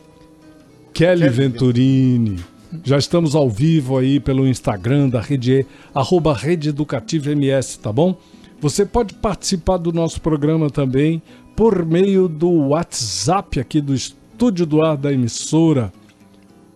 [0.94, 2.51] Kelly Venturini.
[2.84, 8.16] Já estamos ao vivo aí pelo Instagram da Rede arroba Rede Educativa MS, tá bom?
[8.60, 11.22] Você pode participar do nosso programa também
[11.54, 15.92] por meio do WhatsApp aqui do Estúdio do Ar da emissora.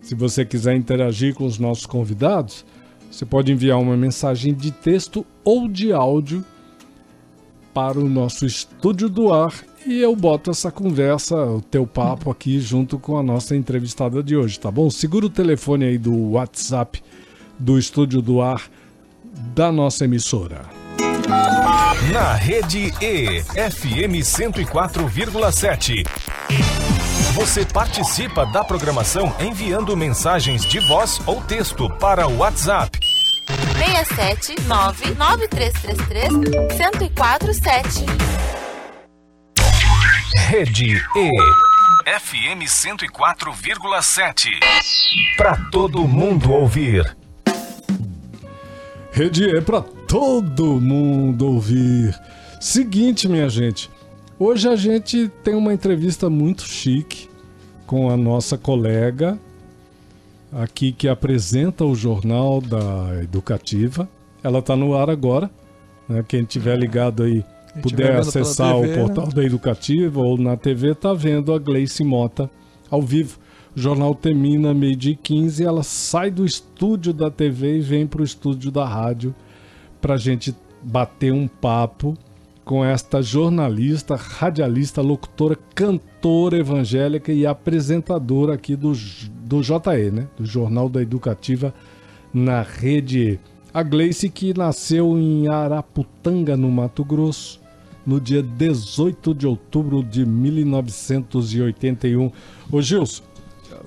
[0.03, 2.65] Se você quiser interagir com os nossos convidados,
[3.11, 6.45] você pode enviar uma mensagem de texto ou de áudio
[7.73, 9.55] para o nosso Estúdio do Ar
[9.87, 14.37] e eu boto essa conversa, o teu papo aqui junto com a nossa entrevistada de
[14.37, 14.91] hoje, tá bom?
[14.91, 17.03] Segura o telefone aí do WhatsApp
[17.59, 18.63] do Estúdio do Ar
[19.55, 20.63] da nossa emissora.
[22.13, 26.05] Na Rede E, FM 104,7.
[27.35, 32.99] Você participa da programação enviando mensagens de voz ou texto para o WhatsApp
[33.79, 36.33] 67 99333
[36.77, 38.56] 1047.
[40.39, 41.31] Rede E,
[42.21, 44.51] FM 104,7.
[45.37, 47.17] Para todo mundo ouvir.
[49.11, 52.15] Rede é para todo mundo ouvir.
[52.61, 53.91] Seguinte, minha gente,
[54.39, 57.29] hoje a gente tem uma entrevista muito chique
[57.87, 59.37] com a nossa colega
[60.53, 64.09] aqui que apresenta o jornal da Educativa.
[64.45, 65.51] Ela está no ar agora,
[66.09, 66.25] né?
[66.29, 67.45] Quem tiver ligado aí
[67.83, 69.33] puder acessar TV, o portal né?
[69.35, 72.51] da Educativa ou na TV, tá vendo a Gleice Mota
[72.91, 73.39] ao vivo.
[73.77, 78.23] O jornal termina meio-dia e 15, ela sai do estúdio da TV e vem para
[78.23, 79.35] o estúdio da rádio
[80.01, 82.17] para a gente bater um papo
[82.65, 88.93] com esta jornalista, radialista, locutora, cantora evangélica e apresentadora aqui do,
[89.45, 90.27] do JE, né?
[90.37, 91.73] Do Jornal da Educativa
[92.35, 93.41] na Rede E.
[93.73, 97.61] A Gleice que nasceu em Araputanga, no Mato Grosso,
[98.07, 102.31] no dia 18 de outubro de 1981.
[102.71, 103.23] Ô Gilson,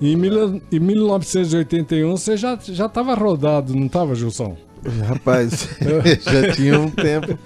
[0.00, 4.56] em, mil- em 1981 você já já estava rodado, não estava, Gilson?
[5.06, 5.68] Rapaz,
[6.24, 7.38] já tinha um tempo.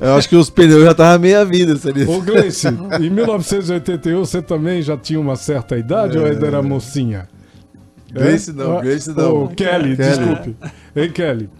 [0.00, 2.10] Eu acho que os pneus já estavam meia vida, Celito.
[2.10, 2.66] Ô Gleice,
[3.00, 7.28] em 1981 você também já tinha uma certa idade ou ainda era mocinha?
[8.12, 8.54] Gleice É?
[8.54, 9.44] não, Ó, Gleice não.
[9.44, 9.98] Ô, Kelly, Kelly.
[9.98, 10.56] desculpe.
[10.96, 11.50] Ei, Kelly,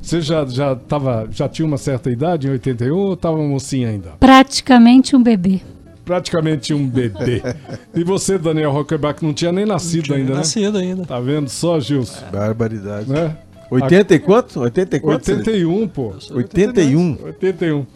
[0.00, 4.10] você já, já, tava, já tinha uma certa idade em 81 ou estava mocinha ainda?
[4.20, 5.60] Praticamente um bebê.
[6.04, 7.42] Praticamente um bebê.
[7.94, 10.38] E você, Daniel Rockerbach, não tinha nem nascido ainda, né?
[10.38, 11.04] Nascido ainda.
[11.06, 12.20] Tá vendo só, Gilson?
[12.30, 13.08] Barbaridade.
[13.08, 13.34] Né?
[13.70, 14.60] 80 e quanto?
[14.60, 15.24] 80 e quanto?
[15.24, 15.50] Celito?
[15.50, 16.14] 81, pô.
[16.32, 17.18] 81.
[17.24, 17.86] 81.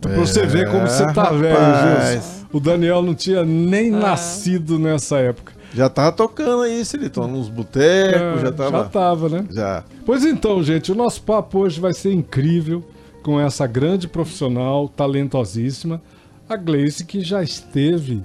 [0.00, 2.10] Pra você ver como você tá É, velho, rapaz.
[2.10, 2.46] Gilson.
[2.52, 5.52] O Daniel não tinha nem nascido nessa época.
[5.74, 7.26] Já tava tocando aí, Celito.
[7.26, 8.78] Nos botecos, É, já tava.
[8.78, 9.46] Já tava, né?
[9.50, 9.84] Já.
[10.04, 12.84] Pois então, gente, o nosso papo hoje vai ser incrível
[13.22, 16.02] com essa grande profissional, talentosíssima,
[16.48, 18.22] a Gleice, que já esteve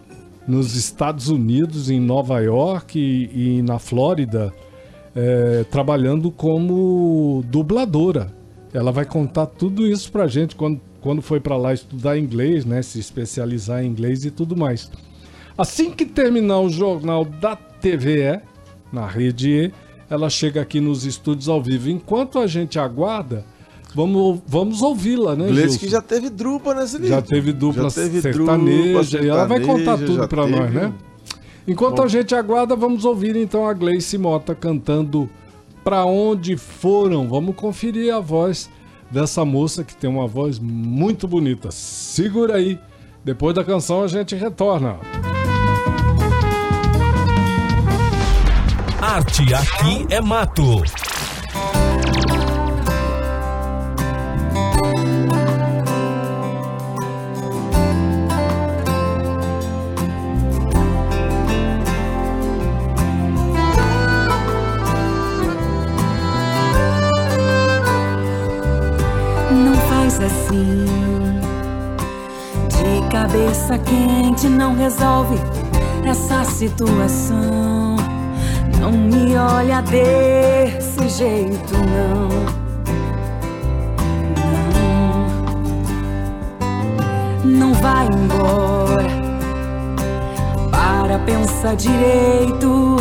[0.48, 4.54] nos Estados Unidos, em Nova York e, e na Flórida,
[5.16, 8.32] é, trabalhando como dubladora.
[8.74, 12.82] Ela vai contar tudo isso pra gente quando, quando foi pra lá estudar inglês, né?
[12.82, 14.90] Se especializar em inglês e tudo mais.
[15.58, 18.40] Assim que terminar o jornal da TVE,
[18.92, 19.74] na rede E,
[20.10, 21.90] ela chega aqui nos estúdios ao vivo.
[21.90, 23.44] Enquanto a gente aguarda,
[23.96, 27.10] vamos, vamos ouvi-la, né, Gleice que já teve drupa, né, Celito?
[27.10, 30.48] Já teve dupla Já teve sertaneja, drupa, e ela vai contar sertaneja, tudo já pra
[30.48, 30.94] nós, teve né?
[31.68, 35.30] Enquanto a gente aguarda, vamos ouvir então a Gleice Mota cantando
[35.84, 37.28] Pra Onde Foram.
[37.28, 38.70] Vamos conferir a voz
[39.12, 41.70] dessa moça que tem uma voz muito bonita.
[41.70, 42.80] Segura aí.
[43.24, 44.98] Depois da canção a gente retorna.
[49.08, 50.84] Arte aqui é mato.
[69.50, 70.86] Não faz assim.
[72.68, 75.38] De cabeça quente não resolve
[76.04, 77.87] essa situação.
[78.90, 82.30] Não me olha desse jeito, não.
[87.44, 89.10] Não, não vai embora.
[90.72, 92.96] Para pensar direito.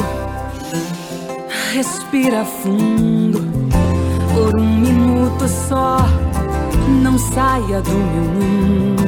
[1.73, 3.39] Respira fundo
[4.35, 5.99] por um minuto só.
[7.01, 9.05] Não saia do meu mundo.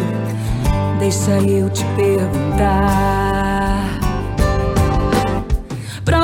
[1.00, 3.27] Deixa eu te perguntar.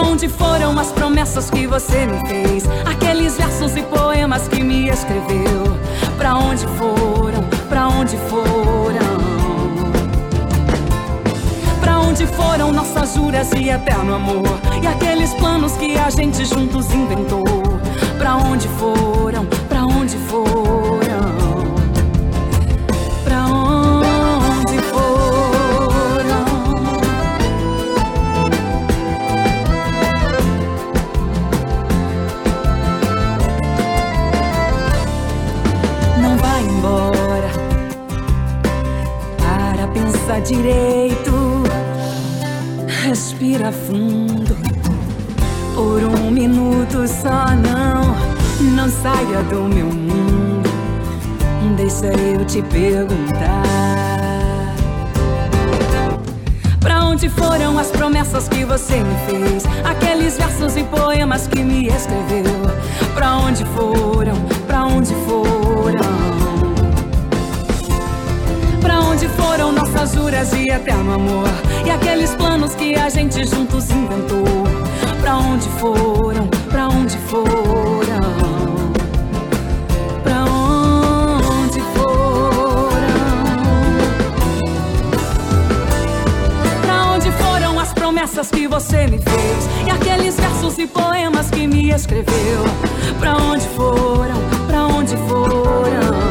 [0.04, 2.64] Onde foram as promessas que você me fez?
[2.84, 5.78] Aqueles versos e poemas que me escreveu?
[6.16, 7.42] Pra onde foram?
[7.68, 9.24] Pra onde foram?
[11.80, 14.60] Pra onde foram nossas juras e eterno amor?
[14.82, 17.44] E aqueles planos que a gente juntos inventou?
[18.18, 19.46] Pra onde foram?
[40.44, 41.32] Direito.
[43.02, 44.56] Respira fundo.
[45.74, 48.14] Por um minuto só não.
[48.74, 50.70] Não saia do meu mundo.
[51.76, 53.62] Deixa eu te perguntar.
[56.80, 59.64] Pra onde foram as promessas que você me fez?
[59.82, 62.44] Aqueles versos e poemas que me escreveu?
[63.14, 64.34] Pra onde foram?
[64.66, 66.23] Pra onde foram?
[69.14, 71.46] Onde foram nossas juras de eterno amor?
[71.86, 74.64] E aqueles planos que a gente juntos inventou?
[75.20, 76.48] Pra onde foram?
[76.68, 77.44] Pra onde foram?
[80.24, 82.34] Pra onde foram?
[87.14, 89.86] Onde foram as promessas que você me fez?
[89.86, 92.64] E aqueles versos e poemas que me escreveu?
[93.20, 94.42] Pra onde foram?
[94.66, 96.23] Pra onde foram?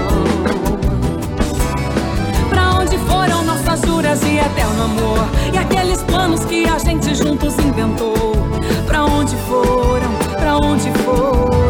[3.81, 5.27] Juras de eterno amor?
[5.53, 8.13] E aqueles planos que a gente juntos inventou?
[8.85, 10.11] Pra onde foram?
[10.37, 11.62] Pra onde foram?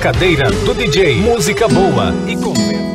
[0.00, 2.90] Cadeira do DJ, música boa e conversa.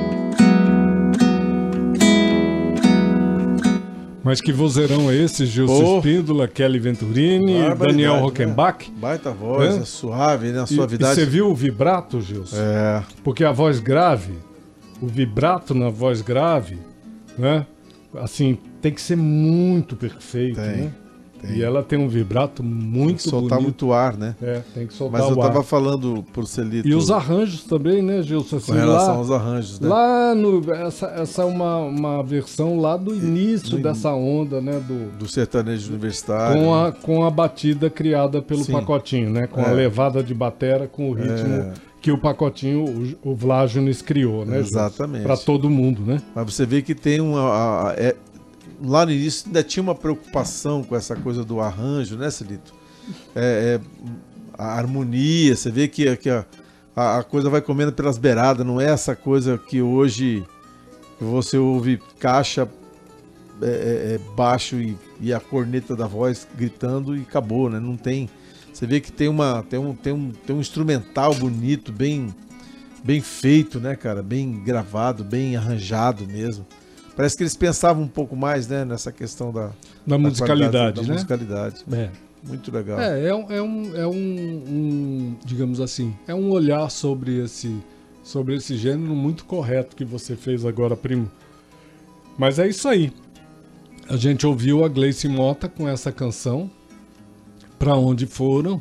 [4.23, 5.97] Mas que vozeirão é esse, Gilson.
[5.97, 8.19] Espíndola, Kelly Venturini, Barbaridade, Daniel né?
[8.21, 8.91] Rockenbach.
[8.97, 9.79] Baita voz, É?
[9.81, 10.59] é suave, né?
[10.59, 11.15] A E- E suavidade.
[11.15, 12.55] você viu o vibrato, Gilson?
[12.57, 13.03] É.
[13.23, 14.33] Porque a voz grave,
[14.99, 16.79] o vibrato na voz grave,
[17.37, 17.67] né?
[18.15, 20.91] Assim, tem que ser muito perfeito, Tem, né?
[21.47, 21.57] Tem.
[21.57, 23.85] E ela tem um vibrato Tem muito que soltar bonito.
[23.85, 24.35] muito ar, né?
[24.41, 25.47] É, tem que soltar Mas eu o ar.
[25.49, 26.87] tava falando pro Celito.
[26.87, 28.57] E os arranjos também, né, Gilson?
[28.57, 29.87] Assim, com relação lá, aos arranjos, né?
[29.89, 30.73] lá no...
[30.73, 34.79] Essa, essa é uma, uma versão lá do início do dessa onda, né?
[34.79, 36.61] Do, Do sertanejo universitário.
[36.61, 38.71] com, a, com a batida criada pelo Sim.
[38.73, 39.47] pacotinho, né?
[39.47, 39.69] Com É.
[39.69, 41.73] a levada de batera, com o ritmo É.
[42.01, 44.59] que o pacotinho, o, o Vlágenes criou, né?
[44.59, 45.23] Exatamente.
[45.23, 46.21] Pra todo mundo, né?
[46.35, 47.39] Mas você vê que tem uma.
[47.41, 48.15] a- a- é-
[48.83, 52.73] lá no início ainda tinha uma preocupação com essa coisa do arranjo, né, Celito?
[53.35, 54.11] É, é,
[54.57, 56.45] a harmonia, você vê que, que a,
[56.95, 60.43] a- coisa vai comendo pelas beiradas, não é essa coisa que hoje
[61.19, 62.67] você ouve caixa
[63.61, 63.69] é, é,
[64.15, 67.79] é, baixo e, e a corneta da voz gritando e acabou, né?
[67.79, 68.29] Não tem.
[68.73, 72.35] Você vê que tem uma tem um, tem um, tem um instrumental bonito, bem
[73.03, 74.21] bem feito, né, cara?
[74.21, 76.65] Bem gravado, bem arranjado mesmo.
[77.15, 79.71] Parece que eles pensavam um pouco mais, né, nessa questão da,
[80.05, 81.13] Da musicalidade, qualidade, da né?
[81.13, 81.85] musicalidade.
[81.91, 82.09] É.
[82.47, 82.99] Muito legal.
[82.99, 87.75] É, é, um, é, um, é um, um, digamos assim, é um olhar sobre esse,
[88.23, 91.31] sobre esse gênero muito correto que você fez agora, primo.
[92.37, 93.11] Mas é isso aí.
[94.07, 96.69] A gente ouviu a Gleice Mota com essa canção,
[97.79, 98.79] Pra Onde Foram.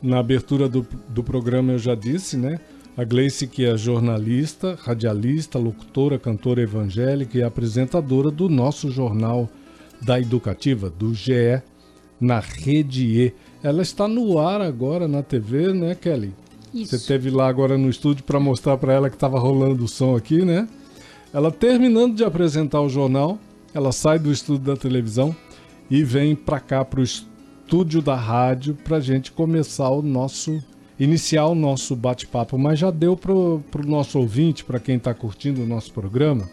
[0.00, 2.60] Na abertura do, do programa eu já disse, né?
[2.96, 9.50] A Gleice que é jornalista, radialista, locutora, cantora evangélica e apresentadora do nosso jornal
[10.00, 11.60] da Educativa, do GE,
[12.20, 13.34] na Rede E.
[13.64, 16.32] Ela está no ar agora na TV, né, Kelly?
[16.72, 16.96] Isso.
[16.96, 20.14] Você teve lá agora no estúdio para mostrar para ela que estava rolando o som
[20.14, 20.68] aqui, né?
[21.32, 23.40] Ela terminando de apresentar o jornal,
[23.74, 25.34] ela sai do estúdio da televisão
[25.90, 30.62] e vem para cá para o estúdio da rádio para gente começar o nosso
[30.98, 35.62] iniciar o nosso bate-papo, mas já deu para o nosso ouvinte, para quem está curtindo
[35.62, 36.48] o nosso programa,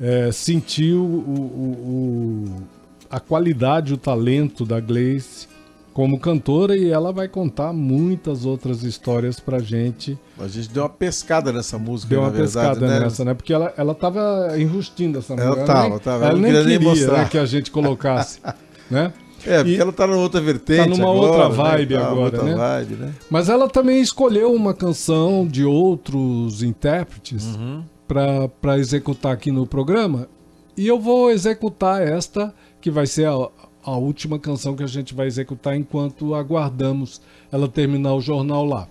[0.00, 2.62] é, sentir o, o- o-
[3.10, 5.48] a qualidade, o talento da Gleice
[5.94, 10.16] como cantora e ela vai contar muitas outras histórias pra gente.
[10.38, 13.00] A gente deu uma pescada nessa música, Deu uma verdade, pescada né?
[13.00, 13.34] nessa, né?
[13.34, 15.64] Porque ela, ela tava enrustindo essa Ela mulher.
[15.66, 16.16] tava, nem, tava.
[16.24, 18.38] Ela Ela nem não queria queria né, que a gente colocasse,
[18.88, 19.12] né?
[19.46, 22.06] É, porque E- ela tá numa outra vertente Tá numa agora, outra né, vibe tá,
[22.06, 22.54] agora, outra né?
[22.54, 23.14] vibe, né?
[23.30, 27.82] Mas ela também escolheu uma canção de outros intérpretes Uhum.
[28.06, 30.28] pra para executar aqui no programa.
[30.76, 33.48] E eu vou executar esta, que vai ser a,
[33.84, 38.86] a última canção que a gente vai executar enquanto aguardamos ela terminar o jornal lá.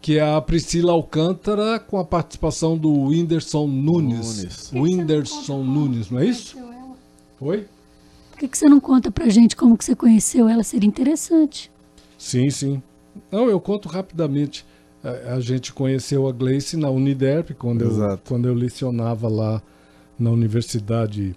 [0.00, 4.36] Que é a Priscila Alcântara com a participação do Whindersson Nunes.
[4.38, 4.70] Nunes.
[4.72, 6.56] Whindersson Nunes, não é isso?
[7.38, 7.66] Foi?
[8.38, 10.62] Por que, que você não conta pra gente como que você conheceu ela?
[10.62, 11.72] Seria interessante.
[12.16, 12.80] Sim, sim.
[13.32, 14.64] Não, eu conto rapidamente.
[15.02, 19.60] A, a gente conheceu a Gleice na Uniderp, quando eu, quando eu lecionava lá
[20.16, 21.34] na Universidade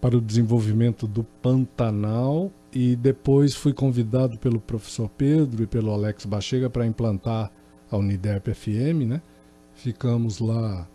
[0.00, 2.50] para o Desenvolvimento do Pantanal.
[2.72, 7.52] E depois fui convidado pelo professor Pedro e pelo Alex Bachega para implantar
[7.88, 9.22] a Uniderp FM, né?
[9.74, 10.88] Ficamos lá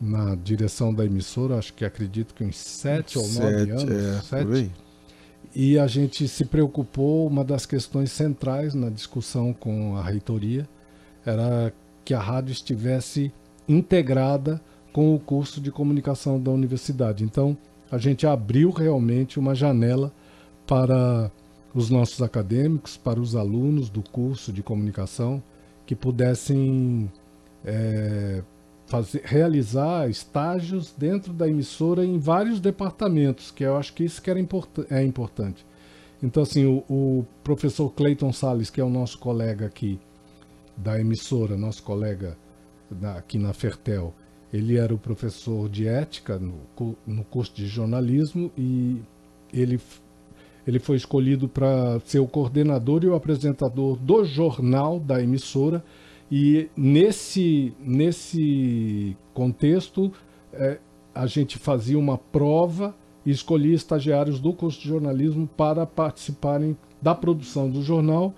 [0.00, 3.84] na direção da emissora, acho que acredito que uns sete ou nove anos.
[3.84, 4.72] é, sete.
[5.54, 10.68] E a gente se preocupou, uma das questões centrais na discussão com a reitoria
[11.24, 11.72] era
[12.04, 13.32] que a rádio estivesse
[13.68, 14.60] integrada
[14.92, 17.24] com o curso de comunicação da universidade.
[17.24, 17.56] Então,
[17.90, 20.12] a gente abriu realmente uma janela
[20.66, 21.30] para
[21.74, 25.42] os nossos acadêmicos, para os alunos do curso de comunicação,
[25.86, 27.10] que pudessem
[27.64, 28.42] eh,
[28.88, 34.30] fazer, realizar estágios dentro da emissora em vários departamentos, que eu acho que isso que
[34.30, 35.64] era importa- é importante.
[36.22, 40.00] Então, assim, o, o professor Clayton Salles, que é o nosso colega aqui
[40.76, 42.36] da emissora, nosso colega
[42.90, 44.14] da- aqui na Fertel,
[44.52, 46.54] ele era o professor de ética no,
[47.06, 49.00] no curso de jornalismo e
[49.52, 49.78] ele,
[50.66, 55.84] ele foi escolhido para ser o coordenador e o apresentador do jornal da emissora.
[56.30, 60.12] E nesse, nesse contexto,
[60.52, 60.78] eh,
[61.14, 62.94] a gente fazia uma prova
[63.24, 68.34] e escolhia estagiários do curso de jornalismo para participarem da produção do jornal.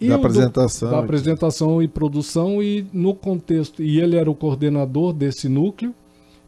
[0.00, 0.90] E Da o do- apresentação.
[0.90, 5.94] da apresentação e produção e no contexto e ele era o coordenador desse núcleo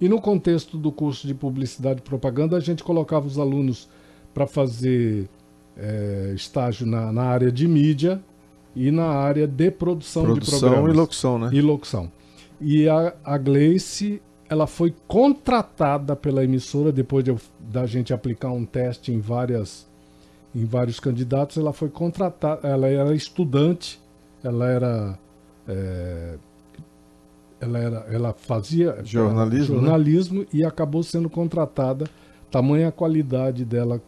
[0.01, 3.89] e no contexto do curso de publicidade e propaganda a gente colocava os alunos
[4.35, 5.29] para fazer
[5.77, 8.21] eh, estágio na, na área de mídia
[8.79, 11.51] e na área de produção, de Produção programas e locução, né?
[11.53, 12.13] e locução.
[12.61, 18.65] E a, a Gleice, ela foi contratada pela emissora depois de da gente aplicar um
[18.65, 19.87] teste em várias
[20.55, 24.01] em vários candidatos, ela foi contratada, ela era estudante,
[24.43, 25.19] ela era
[25.67, 26.39] é,
[27.61, 29.81] ela era ela fazia Jornalismo, né?
[29.83, 32.09] jornalismo e acabou sendo contratada,
[32.49, 34.01] tamanha a qualidade dela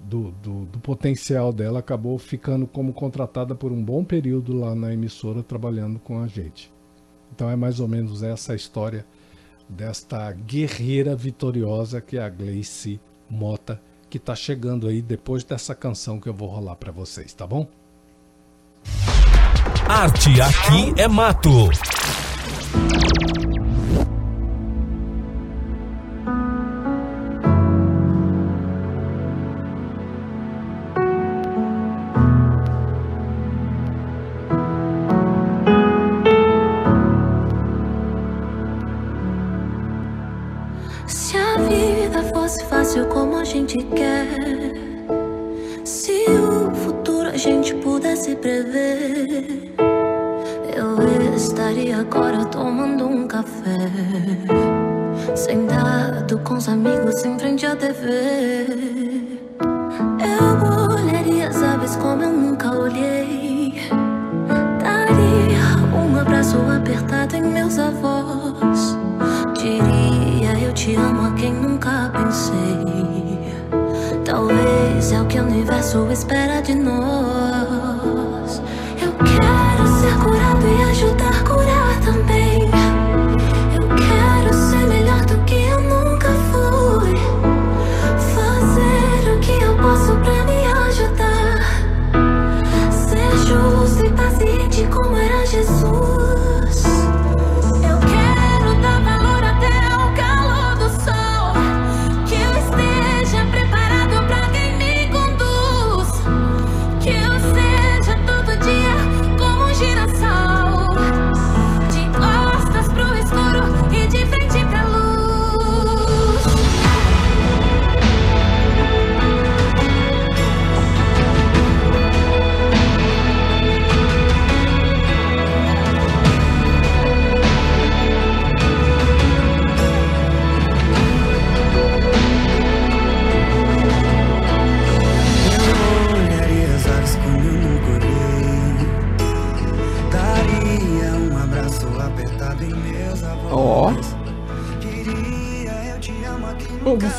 [0.00, 4.92] do, do, do potencial dela, acabou ficando como contratada por um bom período lá na
[4.92, 6.72] emissora trabalhando com a gente.
[7.34, 9.06] Então é mais ou menos essa a história
[9.68, 16.18] desta guerreira vitoriosa que é a Gleice Mota, que está chegando aí depois dessa canção
[16.18, 17.66] que eu vou rolar para vocês, tá bom?
[19.88, 21.68] Arte aqui é mato.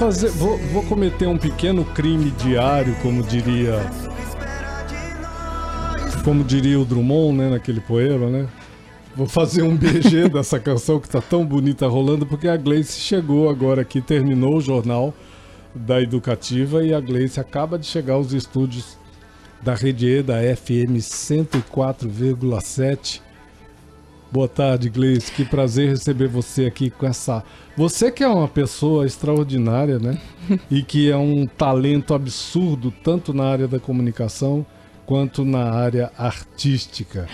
[0.01, 3.79] Fazer, vou, vou cometer um pequeno crime diário, como diria,
[6.23, 8.47] como diria o Drummond, né, naquele poema, né?
[9.15, 13.47] Vou fazer um BG dessa canção que tá tão bonita rolando, porque a Gleice chegou
[13.47, 15.13] agora aqui, terminou o jornal
[15.75, 18.97] da Educativa e a Gleice acaba de chegar aos estúdios
[19.61, 23.21] da Rede E, da FM 104,7.
[24.31, 25.29] Boa tarde, Gleice.
[25.31, 27.43] Que prazer receber você aqui com essa.
[27.75, 30.17] Você que é uma pessoa extraordinária, né?
[30.71, 34.65] e que é um talento absurdo, tanto na área da comunicação
[35.05, 37.27] quanto na área artística.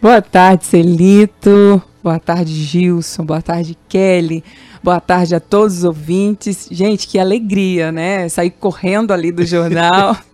[0.00, 1.82] Boa tarde, Celito.
[2.00, 3.24] Boa tarde, Gilson.
[3.24, 4.44] Boa tarde, Kelly.
[4.82, 6.68] Boa tarde a todos os ouvintes.
[6.70, 8.28] Gente, que alegria, né?
[8.28, 10.16] Sair correndo ali do jornal.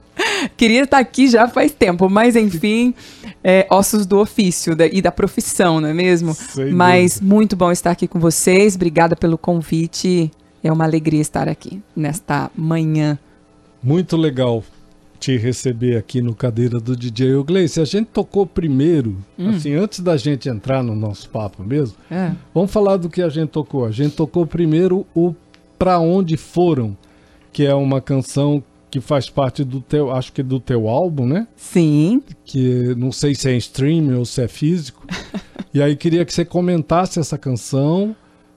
[0.57, 2.95] Queria estar aqui já faz tempo, mas enfim,
[3.43, 6.35] é, ossos do ofício da, e da profissão, não é mesmo?
[6.35, 7.35] Sem mas dúvida.
[7.35, 8.75] muito bom estar aqui com vocês.
[8.77, 10.31] Obrigada pelo convite.
[10.63, 13.19] É uma alegria estar aqui nesta manhã.
[13.83, 14.65] Muito legal
[15.19, 17.35] te receber aqui no Cadeira do DJ.
[17.37, 21.97] Ô, Gleice, a gente tocou primeiro, assim, antes da gente entrar no nosso papo mesmo,
[22.11, 22.33] É.
[22.53, 23.85] vamos falar do que a gente tocou.
[23.87, 25.35] A gente tocou primeiro o
[25.79, 26.97] Pra Onde Foram,
[27.53, 28.63] que é uma canção
[28.97, 31.47] que faz parte do teu, acho que do teu álbum, né?
[31.55, 35.07] Sim, Que não sei se é em streaming ou se é físico.
[35.75, 38.17] e aí queria que você comentasse essa canção.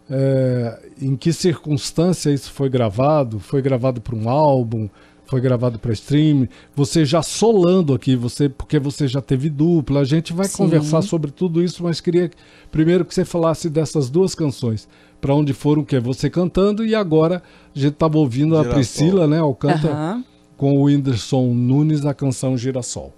[0.09, 3.37] é, em que circunstância isso foi gravado?
[3.39, 4.87] Foi gravado para um álbum?
[5.25, 6.47] Foi gravado para stream?
[6.75, 9.99] Você já solando aqui, você porque você já teve dupla.
[9.99, 10.57] A gente vai Sim.
[10.57, 12.31] conversar sobre tudo isso, mas queria
[12.71, 14.87] primeiro que você falasse dessas duas canções.
[15.21, 17.43] Para onde foram que é você cantando e agora
[17.75, 18.73] a gente estava ouvindo a Girassol.
[18.73, 19.37] Priscila, né?
[19.37, 20.23] Alcanta aham.
[20.59, 23.13] Com o Whindersson Nunes a canção Girassol.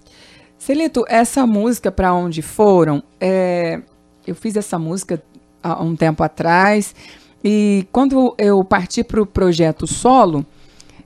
[0.56, 3.82] Celito, essa música Pra Onde Foram, é,
[4.24, 5.20] eu fiz essa música
[5.60, 6.94] há um tempo atrás
[7.42, 10.46] e quando eu parti para o projeto solo,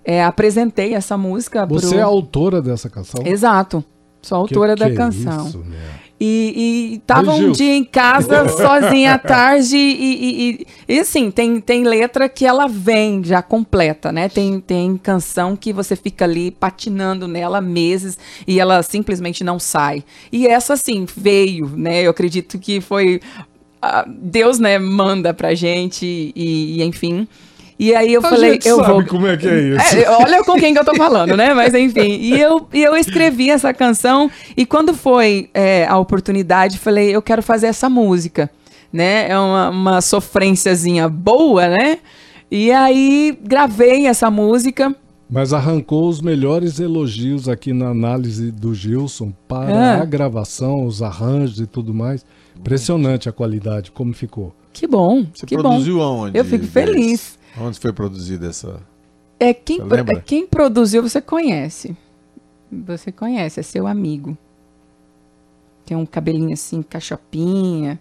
[0.05, 1.81] é, apresentei essa música pro...
[1.81, 3.23] Você é a autora dessa canção?
[3.27, 3.83] Exato,
[4.21, 5.47] sou autora Que da que é canção.
[5.47, 5.79] isso, né?
[6.19, 11.31] E, e tava um dia em casa, sozinha à tarde, e, e, e, e, assim,
[11.31, 14.29] tem, tem letra que ela vem já completa, né?
[14.29, 20.03] Tem, tem canção que você fica ali patinando nela meses e ela simplesmente não sai.
[20.33, 22.03] E essa, assim, veio, né?
[22.03, 23.21] Eu acredito que foi.
[23.83, 27.29] ah, Deus, né, manda pra gente, e enfim.
[27.79, 29.05] E aí eu A falei, gente eu sabe vou.
[29.05, 29.97] como é que é isso.
[29.97, 31.53] É, olha com quem que eu tô falando, né?
[31.53, 32.19] Mas enfim.
[32.21, 37.21] E eu, e eu escrevi essa canção e quando foi é, a oportunidade, falei, eu
[37.21, 38.51] quero fazer essa música,
[38.93, 39.29] né?
[39.29, 41.99] É uma, uma sofrênciazinha boa, né?
[42.51, 44.95] E aí gravei essa música.
[45.29, 50.03] Mas arrancou os melhores elogios aqui na análise do Gilson para Ah.
[50.03, 52.25] a gravação, os arranjos e tudo mais.
[52.57, 54.55] Impressionante a qualidade, como ficou.
[54.73, 55.63] Que bom, Você que bom.
[55.63, 56.39] produziu aonde?
[56.39, 57.36] Eu fico feliz.
[57.59, 58.81] Onde foi produzida essa?
[59.39, 60.15] É quem, Você lembra?
[60.15, 61.97] é quem produziu, você conhece.
[62.71, 64.37] Você conhece, é seu amigo.
[65.85, 68.01] Tem um cabelinho assim, cachapinha.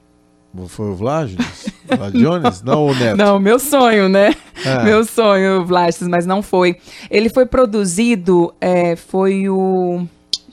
[0.67, 1.67] Foi o Vlajones?
[1.85, 2.61] Vlad Jones?
[2.63, 3.17] Não, o Neto.
[3.17, 4.33] Não, meu sonho, né?
[4.65, 4.83] É.
[4.85, 6.77] Meu sonho, Vlastis, mas não foi.
[7.11, 10.07] Ele foi produzido, é, foi o.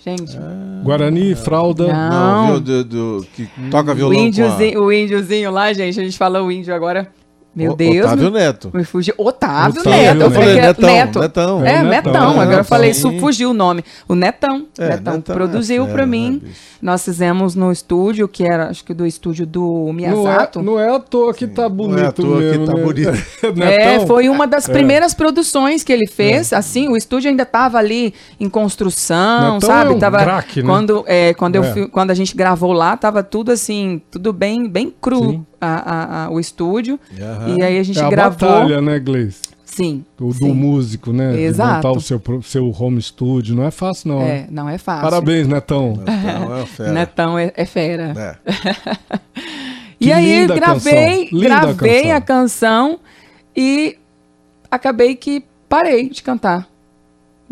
[0.05, 0.37] Gente,
[0.83, 1.87] Guarani, fralda.
[1.87, 2.11] Não.
[2.11, 2.61] Não, viu?
[2.61, 4.23] Do, do- que toca o violão a...
[4.23, 7.11] índiozinho, o índiozinho lá, gente, a gente fala o índio agora.
[7.55, 8.07] Meu O- Deus.
[8.07, 8.71] Otávio me- Neto.
[8.73, 9.15] Me fugiu.
[9.19, 10.09] Otávio, Otávio Neto.
[10.09, 10.31] Eu Neto.
[10.33, 11.19] falei que era Netão, Neto.
[11.21, 11.65] Netão.
[11.67, 12.13] É, É Netão.
[12.13, 12.65] Netão, Agora eu Netão.
[12.65, 13.85] falei, isso fugiu o nome.
[14.09, 14.67] O Netão.
[14.79, 16.41] É, Netão, Netão produziu é pra fera, mim.
[16.43, 16.51] né?
[16.81, 20.63] Nós fizemos no estúdio, que era, acho que do estúdio do Não é, Miyazato.
[20.63, 22.83] não é à toa que tá bonito Não é à toa que mesmo, tá né?
[22.83, 23.13] bonito.
[23.63, 24.73] É, foi uma das É.
[24.73, 26.53] primeiras produções que ele fez.
[26.53, 29.93] Assim, o estúdio ainda tava ali em construção, Netão sabe?
[29.93, 30.69] é um tava craque, né?
[30.69, 31.73] quando é, quando eu É.
[31.73, 35.47] fui- quando a gente gravou lá, tava tudo assim, tudo bem, bem cru Sim.
[35.67, 36.99] A- a- a- o estúdio.
[37.21, 37.57] Aham.
[37.57, 38.39] E aí a gente É a gravou.
[38.49, 39.41] batalha, né, Gleice?
[39.65, 40.05] Sim.
[40.21, 40.53] O do sim.
[40.53, 41.41] músico, né?
[41.41, 41.71] Exato.
[41.71, 43.55] De montar o seu, seu home studio.
[43.57, 44.21] Não é fácil, não.
[44.23, 45.03] É, não é fácil.
[45.09, 45.95] Parabéns, Netão.
[45.97, 46.93] Netão é fera.
[46.93, 48.39] Netão é, é fera.
[48.47, 48.53] É.
[50.01, 52.17] E Que aí linda gravei, canção, linda gravei canção.
[52.17, 53.01] a canção
[53.57, 53.97] e
[54.69, 56.67] acabei que parei de cantar.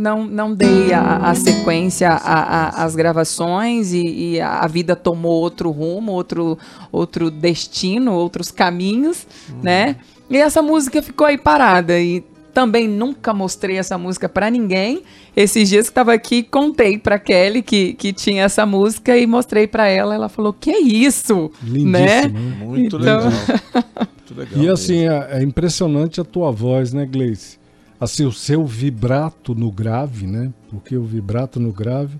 [0.00, 6.12] Não, não dei a, a sequência às gravações e, e a vida tomou outro rumo,
[6.12, 6.56] outro,
[6.90, 9.26] outro destino, outros caminhos,
[9.62, 9.96] né?
[10.30, 15.02] E essa música ficou aí parada e também nunca mostrei essa música pra ninguém.
[15.36, 19.66] Esses dias que estava aqui, contei pra Kelly que, que tinha essa música e mostrei
[19.66, 20.14] pra ela.
[20.14, 22.22] Ela falou: "Que isso?" Lindíssimo, né?
[22.26, 22.56] né?
[22.64, 23.22] Muito Então- legal.
[24.30, 24.54] Muito legal.
[24.54, 24.72] E mesmo.
[24.72, 27.59] assim, é, é impressionante a tua voz, né, Gleice?
[28.00, 30.52] Assim, o seu vibrato no grave, né?
[30.70, 32.18] Porque o vibrato no grave,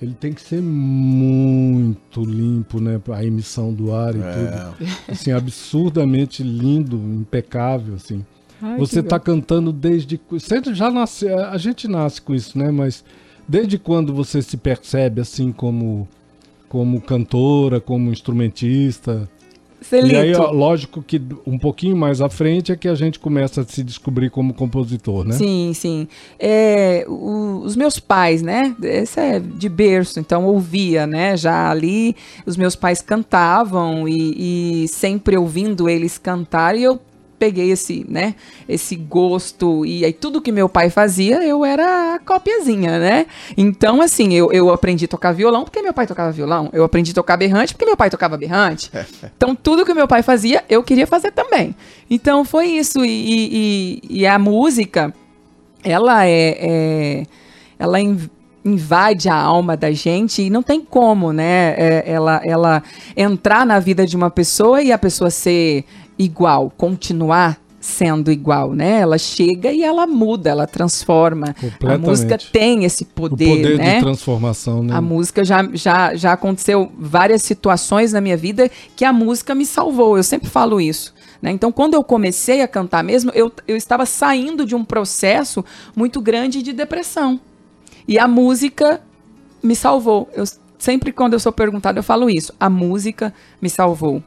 [0.00, 3.00] ele tem que ser muito limpo, né?
[3.12, 4.32] A emissão do ar e É.
[4.32, 4.90] tudo.
[5.08, 8.24] Assim, absurdamente lindo, impecável, assim.
[8.62, 10.20] Ai, Você que está cantando desde.
[10.30, 12.70] Você já nasce, a gente nasce com isso, né?
[12.70, 13.04] Mas
[13.46, 16.08] desde quando você se percebe assim como,
[16.68, 19.28] como cantora, como instrumentista?
[19.80, 23.18] Celito, E aí, ó, lógico que um pouquinho mais à frente é que a gente
[23.18, 25.34] começa a se descobrir como compositor, né?
[25.34, 26.08] Sim, sim.
[26.38, 28.74] É, o- os meus pais, né?
[28.82, 31.36] Esse é de berço, então ouvia, né?
[31.36, 37.00] Já ali, os meus pais cantavam e, e sempre ouvindo eles cantar, e eu
[37.38, 38.34] peguei esse, né?
[38.68, 43.26] Esse gosto e aí tudo que meu pai fazia, eu era a copiazinha, né?
[43.56, 46.68] Então, assim, eu, eu aprendi a tocar violão porque meu pai tocava violão.
[46.72, 48.90] Eu aprendi a tocar berrante porque meu pai tocava berrante.
[49.36, 51.74] Então, tudo que meu pai fazia, eu queria fazer também.
[52.10, 53.04] Então, foi isso.
[53.04, 55.14] E, e- e- a música,
[55.84, 57.26] ela é, é-
[57.78, 58.28] ela inv-
[58.64, 61.74] invade a alma da gente e não tem como, né?
[61.78, 62.82] é, ela, ela
[63.16, 65.84] entrar na vida de uma pessoa e a pessoa ser
[66.18, 69.00] igual, continuar sendo igual, né?
[69.00, 71.54] Ela chega e ela muda, ela transforma.
[71.86, 73.94] A música tem esse O poder, poder né?
[73.94, 74.94] de transformação, né?
[74.94, 79.64] A música já, já, já aconteceu várias situações na minha vida que a música me
[79.64, 80.16] salvou.
[80.16, 81.14] Eu sempre falo isso.
[81.40, 81.52] né?
[81.52, 86.20] Então, quando eu comecei a cantar mesmo, eu, eu estava saindo de um processo muito
[86.20, 87.40] grande de depressão.
[88.08, 89.00] E a música
[89.62, 90.28] me salvou.
[90.34, 90.44] Eu,
[90.78, 92.52] sempre quando eu sou perguntada, eu falo isso.
[92.58, 94.22] A música me salvou.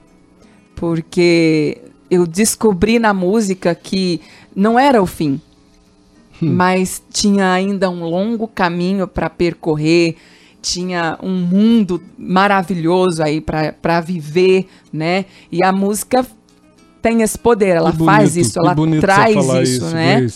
[0.81, 1.77] Porque
[2.09, 4.19] eu descobri na música que
[4.53, 5.39] não era o fim
[6.41, 10.15] mas tinha ainda um longo caminho para percorrer,
[10.61, 15.25] tinha um mundo maravilhoso aí para viver, né?
[15.51, 16.25] E a música
[17.01, 20.27] tem esse poder, ela Que faz bonito, isso, ela bonito traz falar isso, né?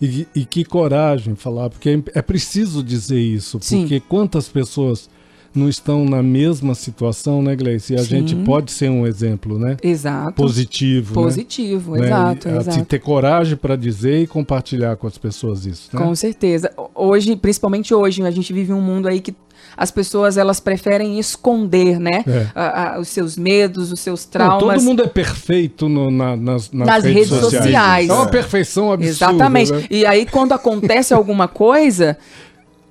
[0.00, 3.82] E, e que coragem falar, porque é, é preciso dizer isso, Sim.
[3.82, 5.08] porque quantas pessoas
[5.54, 7.92] não estão na mesma situação, né, Gleice?
[7.92, 8.06] E a Sim.
[8.26, 9.76] gente pode ser um exemplo, né?
[9.82, 10.34] Exato.
[10.34, 11.22] Positivo, né?
[11.26, 12.06] Positivo, Né?
[12.06, 12.84] exato, E, a- exato.
[12.84, 16.00] ter coragem para dizer e compartilhar com as pessoas isso, né?
[16.02, 16.70] Com certeza.
[16.94, 19.34] Hoje, principalmente hoje, a gente vive um mundo aí que
[19.76, 22.24] as pessoas elas preferem esconder, né?
[22.26, 22.46] É.
[22.54, 24.76] A- a- os seus medos, os seus Não, traumas.
[24.76, 28.08] todo mundo é perfeito no- na- nas, nas, Nas redes sociais.
[28.08, 29.08] É uma perfeição absurda.
[29.32, 29.72] Exatamente.
[29.72, 29.84] né?
[29.90, 32.18] E aí, quando acontece alguma coisa,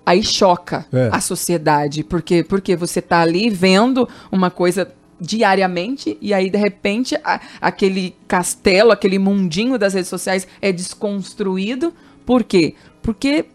[0.06, 1.10] aí choca É.
[1.12, 2.04] a sociedade.
[2.04, 8.16] Porque, porque você tá ali vendo uma coisa diariamente e aí, de repente, a- aquele
[8.28, 11.94] castelo, aquele mundinho das redes sociais é desconstruído.
[12.26, 12.74] Por quê?
[13.04, 13.46] Porque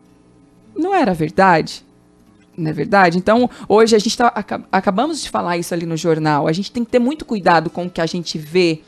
[0.76, 1.84] não era verdade.
[2.56, 3.18] Não é verdade?
[3.18, 6.46] Então, hoje a gente tá, aca- acabamos de falar isso ali no jornal.
[6.46, 8.80] A gente tem que ter muito cuidado com o que a gente vê,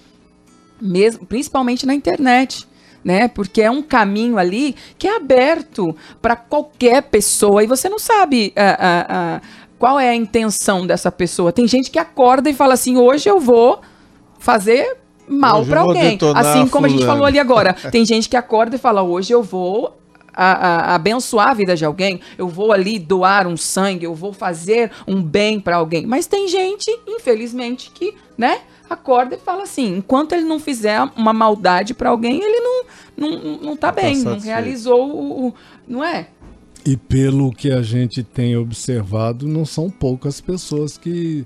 [0.80, 2.67] mesmo, principalmente na internet.
[3.04, 3.28] Né?
[3.28, 8.52] Porque é um caminho ali que é aberto para qualquer pessoa e você não sabe
[8.56, 9.40] ah, ah, ah,
[9.78, 11.52] qual é a intenção dessa pessoa.
[11.52, 13.80] Tem gente que acorda e fala assim: hoje eu vou
[14.38, 14.96] fazer
[15.28, 16.18] mal para alguém.
[16.34, 17.12] Assim como a gente fulano.
[17.14, 17.72] falou ali agora.
[17.90, 19.96] Tem gente que acorda e fala: hoje eu vou
[20.34, 20.52] a-
[20.92, 24.90] a- abençoar a vida de alguém, eu vou ali doar um sangue, eu vou fazer
[25.06, 26.06] um bem para alguém.
[26.06, 31.32] Mas tem gente, infelizmente, que, né, acorda e fala assim: enquanto ele não fizer uma
[31.32, 32.84] maldade para alguém, ele não,
[33.16, 34.44] não, não tá bem, não satisfeito.
[34.44, 35.54] realizou o, o-
[35.86, 36.28] Não é?
[36.86, 41.44] E pelo que a gente tem observado, não são poucas pessoas que,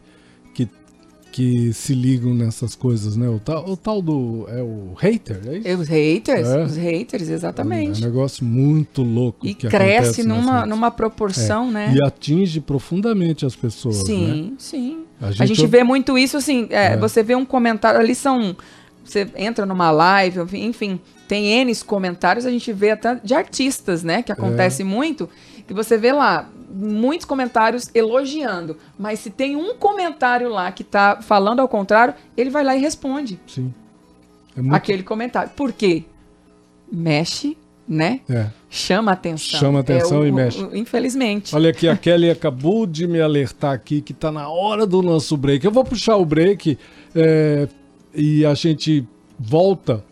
[1.32, 3.28] que se ligam nessas coisas, né?
[3.28, 4.46] O tal, o tal do.
[4.48, 5.68] É o hater, é isso?
[5.68, 6.62] E Os haters, É.
[6.64, 8.00] os haters, É exatamente.
[8.02, 9.46] um negócio muito louco.
[9.46, 11.94] E que cresce numa, numa proporção, É, né?
[11.96, 13.98] E atinge profundamente as pessoas.
[14.00, 14.04] né?
[14.04, 14.98] Sim, sim.
[15.20, 16.96] A A gente, gente vê muito isso, assim, é, É.
[16.96, 18.54] você vê um comentário, ali são,
[19.04, 24.22] você entra numa live, enfim, tem N comentários, a gente vê até de artistas, né,
[24.22, 24.34] que É.
[24.34, 25.28] acontece muito,
[25.66, 31.18] que você vê lá, muitos comentários elogiando, mas se tem um comentário lá que tá
[31.22, 33.72] falando ao contrário, ele vai lá e responde Sim.
[34.56, 35.50] É muito, aquele comentário.
[35.56, 36.04] Por quê?
[36.90, 37.56] Mexe,
[37.88, 38.20] né?
[38.28, 38.46] é.
[38.68, 39.60] Chama atenção.
[39.60, 40.66] Chama atenção É e mexe.
[40.74, 41.54] infelizmente.
[41.54, 45.36] Olha aqui, a Kelly acabou de me alertar aqui que tá na hora do nosso
[45.36, 45.64] break.
[45.64, 46.78] Eu vou puxar o break
[47.14, 47.68] é,
[48.14, 49.06] e a gente
[49.38, 50.02] volta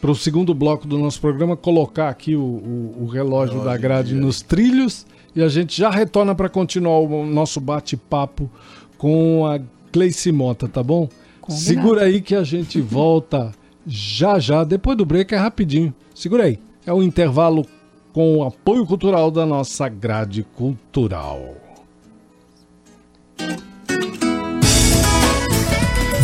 [0.00, 4.14] para o segundo bloco do nosso programa, colocar aqui o, o- o relógio da grade
[4.14, 8.50] nos trilhos e a gente já retorna para continuar o nosso bate-papo
[8.98, 9.60] com a
[9.92, 11.08] Gleice Mota, tá bom?
[11.40, 11.64] Combinado.
[11.64, 13.52] Segura aí que a gente volta
[13.86, 14.64] já já.
[14.64, 15.94] Depois do break é rapidinho.
[16.14, 16.58] Segura aí.
[16.86, 17.66] É um intervalo
[18.12, 21.54] com o apoio cultural da nossa grade cultural.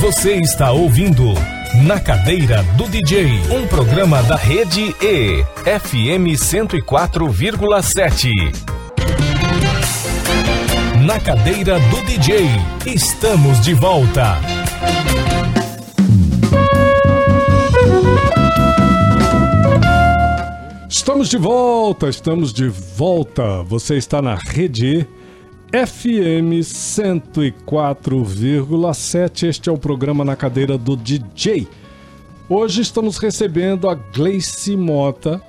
[0.01, 1.23] Você está ouvindo
[1.87, 8.76] Na Cadeira do DJ, um programa da Rede E, FM 104,7.
[11.07, 12.49] Na Cadeira do DJ,
[12.85, 14.41] estamos de volta.
[20.89, 23.63] Estamos de volta, estamos de volta.
[23.63, 25.07] Você está na rede
[25.71, 29.47] FM 104,7.
[29.47, 31.69] Este é o programa na cadeira do DJ.
[32.49, 35.41] Hoje estamos recebendo a Gleice Mota,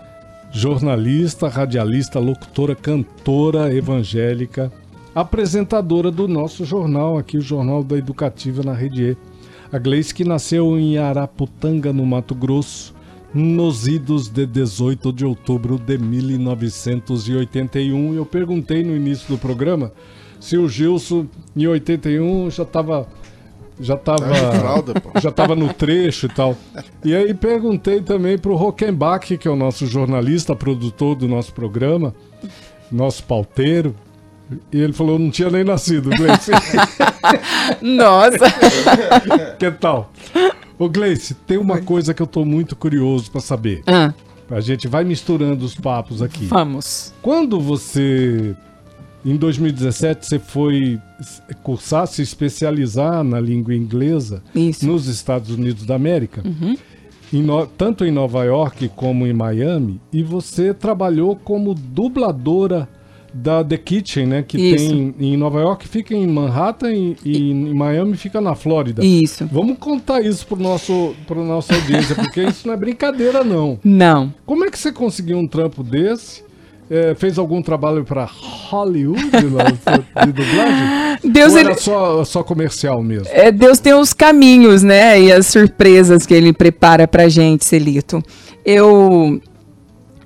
[0.52, 4.72] jornalista, radialista, locutora, cantora evangélica,
[5.22, 9.18] apresentadora do nosso jornal aqui, o Jornal da Educativa na Rede E.
[9.72, 12.94] A Gleice que nasceu em Araputanga, no Mato Grosso,
[13.34, 18.14] nos idos de 18 de outubro de 1981.
[18.14, 19.92] Eu perguntei no início do programa
[20.40, 21.26] se o Gilson,
[21.56, 23.08] em 81, já estava
[23.80, 24.28] já estava
[25.20, 26.56] já tava no trecho e tal.
[27.04, 31.52] E aí perguntei também para o Rockenbach, que é o nosso jornalista, produtor do nosso
[31.54, 32.14] programa,
[32.92, 33.96] nosso pauteiro.
[34.72, 36.52] E ele falou, não tinha nem nascido, Gleice.
[37.82, 38.46] Nossa!
[39.60, 40.12] que tal?
[40.80, 43.82] Ô Gleice, tem uma coisa que eu tô muito curioso para saber.
[43.88, 44.14] Ah,
[44.50, 46.46] A gente vai misturando os papos aqui.
[46.46, 47.14] vamos.
[47.22, 48.56] Quando você,
[49.26, 51.00] em 2017, você foi
[51.64, 54.86] cursar, se especializar na língua inglesa Isso.
[54.86, 56.78] nos Estados Unidos da América, Uhum.
[57.34, 62.88] em No- tanto em Nova York como em Miami, e você trabalhou como dubladora
[63.34, 64.44] da The Kitchen, né?
[64.48, 64.88] Que Isso.
[64.88, 69.04] tem em Nova York, fica em Manhattan e, e em Miami fica na Flórida.
[69.06, 69.48] Isso.
[69.52, 73.80] Vamos contar isso pro nosso, pro nossa audiência, porque isso não é brincadeira, não.
[73.84, 74.34] Não.
[74.46, 76.46] Como é que você conseguiu um trampo desse?
[76.90, 78.24] É, fez algum trabalho para
[78.70, 79.66] Hollywood lá,
[80.26, 81.20] de dublagem?
[81.34, 83.28] Deus, Ou ele, era só, só comercial mesmo?
[83.32, 85.20] é, Deus tem os caminhos, né?
[85.22, 88.24] E as surpresas que ele prepara pra gente, Celito.
[88.66, 89.42] Eu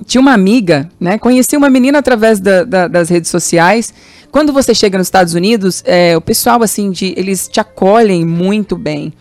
[0.05, 1.17] tinha uma amiga, né?
[1.17, 3.93] Conheci uma menina através da- da- das redes sociais.
[4.31, 8.77] Quando você chega nos Estados Unidos, é, o pessoal, assim, de, eles te acolhem muito
[8.77, 9.13] bem.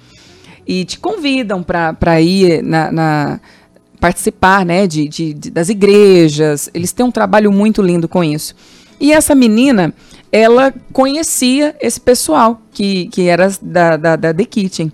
[0.67, 3.41] E te convidam para ir na, na-
[3.99, 4.87] participar, né?
[4.87, 6.71] De, de- de- das igrejas.
[6.73, 8.55] Eles têm um trabalho muito lindo com isso.
[9.01, 9.93] E essa menina,
[10.31, 14.93] ela conhecia esse pessoal que, que era da, da, da The Kitchen.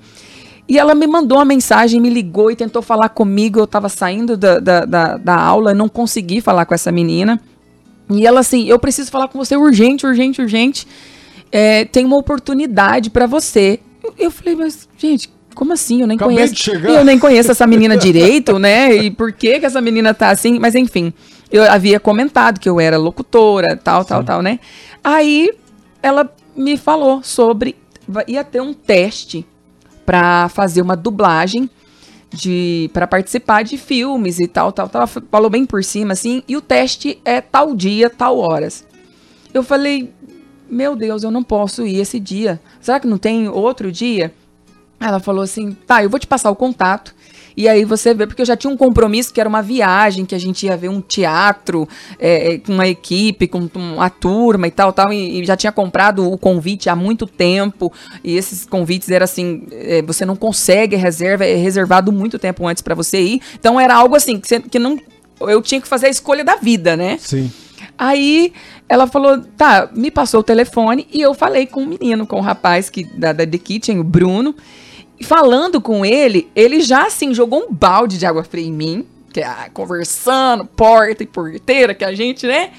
[0.68, 3.60] E ela me mandou uma mensagem, me ligou e tentou falar comigo.
[3.60, 7.40] Eu estava saindo da, da, da, da aula, não consegui falar com essa menina.
[8.10, 10.86] E ela assim, eu preciso falar com você urgente, urgente, urgente.
[11.52, 13.78] É, tem uma oportunidade para você.
[14.02, 16.00] Eu, eu falei, mas gente, como assim?
[16.00, 16.70] Eu nem Acabei conheço.
[16.70, 18.94] Eu nem conheço essa menina direito, né?
[18.94, 20.58] E por que que essa menina tá assim?
[20.58, 21.12] Mas enfim,
[21.50, 24.58] eu havia comentado que eu era locutora, tal, tal, tal, né?
[25.02, 25.50] Aí
[26.02, 27.76] ela me falou sobre
[28.28, 29.46] ia ter um teste
[30.06, 31.68] para fazer uma dublagem
[32.30, 35.06] de para participar de filmes e tal, tal, tal.
[35.06, 38.86] Falou bem por cima assim, e o teste é tal dia, tal horas.
[39.52, 40.12] Eu falei,
[40.68, 42.60] meu Deus, eu não posso ir esse dia.
[42.80, 44.32] Será que não tem outro dia?
[45.00, 47.14] Ela falou assim: tá, eu vou te passar o contato.
[47.56, 50.34] E aí você vê, porque eu já tinha um compromisso que era uma viagem, que
[50.34, 51.88] a gente ia ver um teatro
[52.18, 55.72] é, é, com uma equipe, com uma turma e tal, tal, e, e já tinha
[55.72, 57.92] comprado o convite há muito tempo.
[58.22, 62.82] E esses convites eram assim: é, você não consegue reserva, é reservado muito tempo antes
[62.82, 63.40] para você ir.
[63.58, 64.98] Então era algo assim que, você, que não.
[65.40, 67.16] Eu tinha que fazer a escolha da vida, né?
[67.18, 67.50] Sim.
[67.98, 68.52] Aí
[68.88, 72.42] ela falou, tá, me passou o telefone e eu falei com o menino, com o
[72.42, 74.54] rapaz que, da, da The Kitchen, o Bruno.
[75.22, 79.40] Falando com ele, ele já assim jogou um balde de água fria em mim, que
[79.40, 82.70] é conversando, porta e porteira, que a gente, né?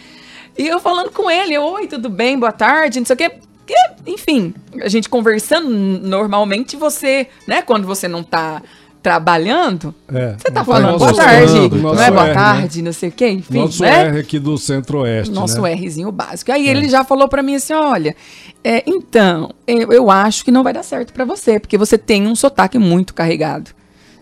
[0.58, 3.32] E eu falando com ele, oi, tudo bem, boa tarde, não sei o quê.
[3.66, 3.76] Que,
[4.12, 8.62] enfim, a gente conversando normalmente, você, né, quando você não tá
[9.08, 10.36] trabalhando, É.
[10.38, 12.34] você tá falando boa R, tarde, não nosso é boa R, né?
[12.34, 14.08] tarde, não sei o quê, enfim, Nosso né?
[14.10, 15.34] R aqui do Centro-Oeste.
[15.34, 15.74] Nosso né?
[15.76, 16.52] Rzinho básico.
[16.52, 18.14] Aí ele já falou pra mim assim: olha,
[18.62, 22.28] é, então, eu, eu acho que não vai dar certo pra você, porque você tem
[22.28, 23.72] um sotaque muito carregado,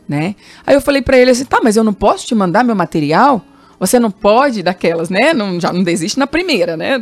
[0.07, 0.35] né?
[0.67, 3.43] Aí eu falei pra ele assim: tá, mas eu não posso te mandar meu material?
[3.79, 5.33] Você não pode daquelas, né?
[5.33, 6.97] Não, já não desiste na primeira, né?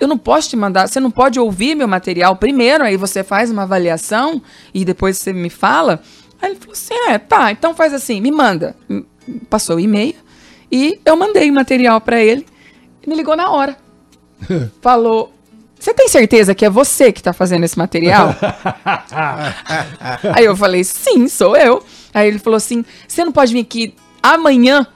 [0.00, 3.50] Eu não posso te mandar, você não pode ouvir meu material primeiro, aí você faz
[3.50, 4.40] uma avaliação
[4.72, 6.00] e depois você me fala.
[6.44, 8.76] Aí ele falou assim: é, tá, então faz assim, me manda.
[9.48, 10.14] Passou o e-mail
[10.70, 12.46] e eu mandei o material pra ele.
[13.02, 13.76] E me ligou na hora.
[14.82, 15.32] Falou:
[15.78, 18.34] Você tem certeza que é você que tá fazendo esse material?
[20.34, 21.82] Aí eu falei: Sim, sou eu.
[22.12, 24.86] Aí ele falou assim: Você não pode vir aqui amanhã?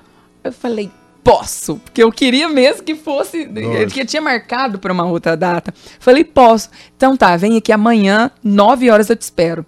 [0.44, 0.90] Eu falei:
[1.24, 3.48] Posso, porque eu queria mesmo que fosse.
[3.90, 5.72] Que eu tinha marcado para uma outra data.
[5.98, 6.68] Falei: Posso.
[6.94, 9.64] Então tá, vem aqui amanhã, 9 horas eu te espero.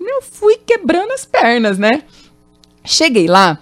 [0.00, 2.02] Eu fui quebrando as pernas, né?
[2.84, 3.58] Cheguei lá,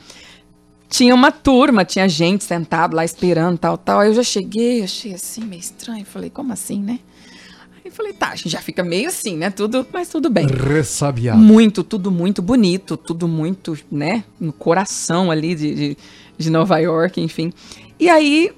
[0.88, 4.00] tinha uma turma, tinha gente sentado lá esperando, tal, tal.
[4.00, 6.04] Aí eu já cheguei, achei assim, meio estranho.
[6.04, 7.00] Falei, como assim, né?
[7.84, 9.50] Aí falei, tá, a gente já fica meio assim, né?
[9.50, 10.46] Tudo, mas tudo bem.
[10.46, 11.38] Ressabiado.
[11.38, 14.24] Muito, tudo muito bonito, tudo muito, né?
[14.40, 15.96] No coração ali de, de,
[16.38, 17.52] de Nova York, enfim.
[17.98, 18.50] E aí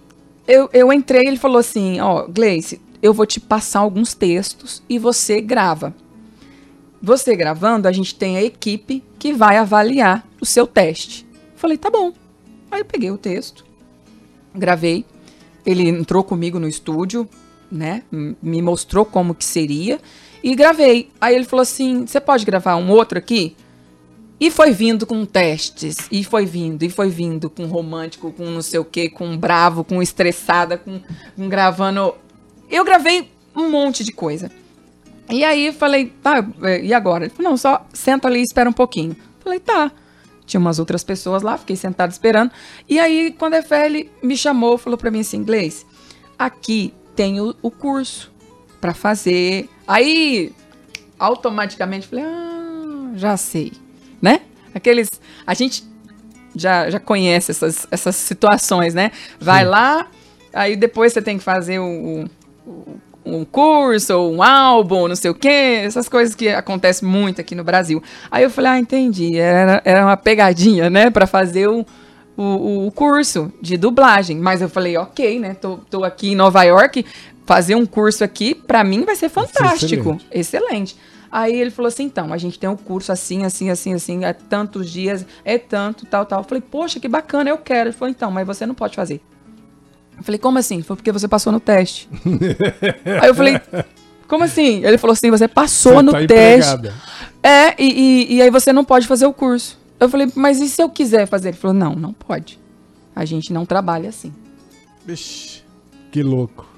[0.47, 4.99] eu, eu entrei ele falou assim: Ó, Gleice, eu vou te passar alguns textos e
[4.99, 5.95] você grava.
[7.03, 11.27] Você gravando, a gente tem a equipe que vai avaliar o seu teste.
[11.57, 12.13] Falei, tá bom.
[12.71, 13.65] Aí eu peguei o texto,
[14.55, 15.05] gravei.
[15.65, 17.29] Ele entrou comigo no estúdio,
[17.71, 18.03] né?
[18.11, 20.01] Me mostrou como que seria
[20.43, 21.11] e gravei.
[21.21, 23.57] Aí ele falou assim: "Você pode gravar um outro aqui?"
[24.39, 28.63] E foi vindo com testes, e foi vindo, e foi vindo com romântico, com não
[28.63, 30.99] sei o quê, com bravo, com estressada, com,
[31.37, 32.15] com gravando.
[32.71, 34.51] Eu gravei um monte de coisa.
[35.31, 37.25] E aí falei, tá, é, e agora?
[37.25, 39.17] Ele falou, não, só senta ali e espera um pouquinho.
[39.41, 39.91] Falei, tá.
[40.45, 42.51] Tinha umas outras pessoas lá, fiquei sentada esperando.
[42.89, 45.87] E aí, quando a FL me chamou, falou pra mim assim, inglês,
[46.39, 48.33] aqui tem o, o curso
[48.81, 49.69] pra fazer.
[49.87, 50.53] Aí,
[51.19, 53.73] automaticamente, falei, ah, já sei,
[54.21, 54.41] né?
[54.75, 55.09] Aqueles,
[55.47, 55.85] a gente
[56.57, 59.13] já, já conhece essas, essas situações, né?
[59.39, 60.09] Vai lá,
[60.53, 62.25] aí depois você tem que fazer o,
[62.67, 67.41] o- um curso, ou um álbum, não sei o quê, essas coisas que acontecem muito
[67.41, 68.03] aqui no Brasil.
[68.31, 71.85] Aí eu falei, ah, entendi, era, era uma pegadinha, né, pra fazer o,
[72.37, 74.39] o, o curso de dublagem.
[74.39, 77.05] Mas eu falei, ok, né, tô, tô aqui em Nova York,
[77.45, 80.19] fazer um curso aqui, pra mim vai ser fantástico.
[80.21, 80.27] excelente.
[80.31, 80.97] Excelente.
[81.33, 84.33] Aí ele falou assim, então, a gente tem um curso assim, assim, assim, assim, é
[84.33, 86.41] tantos dias, é tanto, tal, tal.
[86.41, 87.91] Eu falei, poxa, que bacana, eu quero.
[87.91, 89.21] Ele falou, então, mas você não pode fazer.
[90.21, 90.83] Eu falei, como assim?
[90.83, 92.09] Falou, porque você passou no teste.
[93.23, 93.59] Aí eu falei,
[94.29, 94.85] como assim?
[94.85, 96.75] Ele falou assim, você passou Você no tá teste.
[96.75, 96.95] empregada.
[97.43, 99.79] É, e, e, e aí você não pode fazer o curso.
[99.99, 101.49] Eu falei, mas e se eu quiser fazer?
[101.49, 102.59] Ele falou, não, não pode.
[103.17, 104.31] A gente não trabalha assim.
[105.07, 105.63] Vixe,
[106.13, 106.69] Que louco.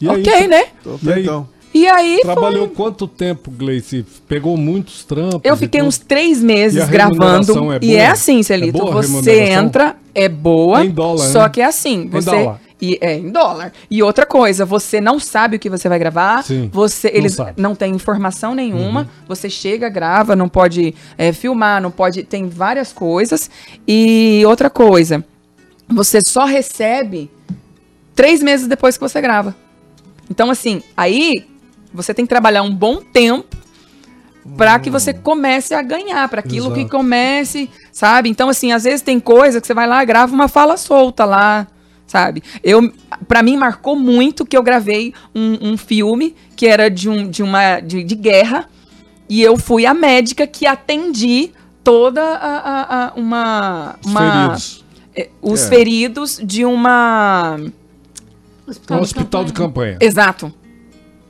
[0.00, 0.66] E ok, aí, né?
[0.84, 1.22] tô E aí?
[1.22, 1.48] então.
[1.74, 2.76] E aí Trabalhou foi...
[2.76, 4.06] quanto tempo, Gleice?
[4.26, 5.40] Pegou muitos trampos?
[5.44, 7.72] Eu fiquei uns três E meses a gravando.
[7.72, 8.78] é e é assim, Celito.
[8.78, 10.84] É boa a você entra, é boa.
[10.84, 11.48] Em dólar, Só né?
[11.50, 12.08] que é assim.
[12.08, 12.60] Você, dólar.
[12.80, 13.72] E é em dólar.
[13.90, 16.44] E outra coisa, você não sabe o que você vai gravar.
[16.44, 17.52] Sim, você, não eles sabe.
[17.56, 19.00] não têm informação nenhuma.
[19.00, 19.06] Uhum.
[19.28, 22.22] Você chega, grava, não pode é, filmar, não pode.
[22.24, 23.50] Tem várias coisas.
[23.88, 25.24] E outra coisa,
[25.88, 27.30] você só recebe
[28.14, 29.56] três meses depois que você grava.
[30.30, 31.46] Então, assim, aí
[31.92, 33.56] você tem que trabalhar um bom tempo
[34.56, 36.96] para que você comece a ganhar, para aquilo que Exato.
[36.96, 38.28] comece, sabe?
[38.28, 41.66] Então, assim, às vezes tem coisa que você vai lá, grava uma fala solta lá,
[42.06, 42.42] sabe?
[42.62, 42.92] Eu,
[43.26, 47.42] para mim marcou muito que eu gravei um, um filme que era de, um, de
[47.42, 48.68] uma de, de guerra
[49.28, 51.50] e eu fui a médica que atendi
[51.82, 54.84] toda a, a- a- uma, Os uma feridos.
[55.14, 55.68] é, os É.
[55.68, 57.56] feridos de uma
[58.90, 59.96] Um hospital de campanha.
[60.00, 60.52] Exato.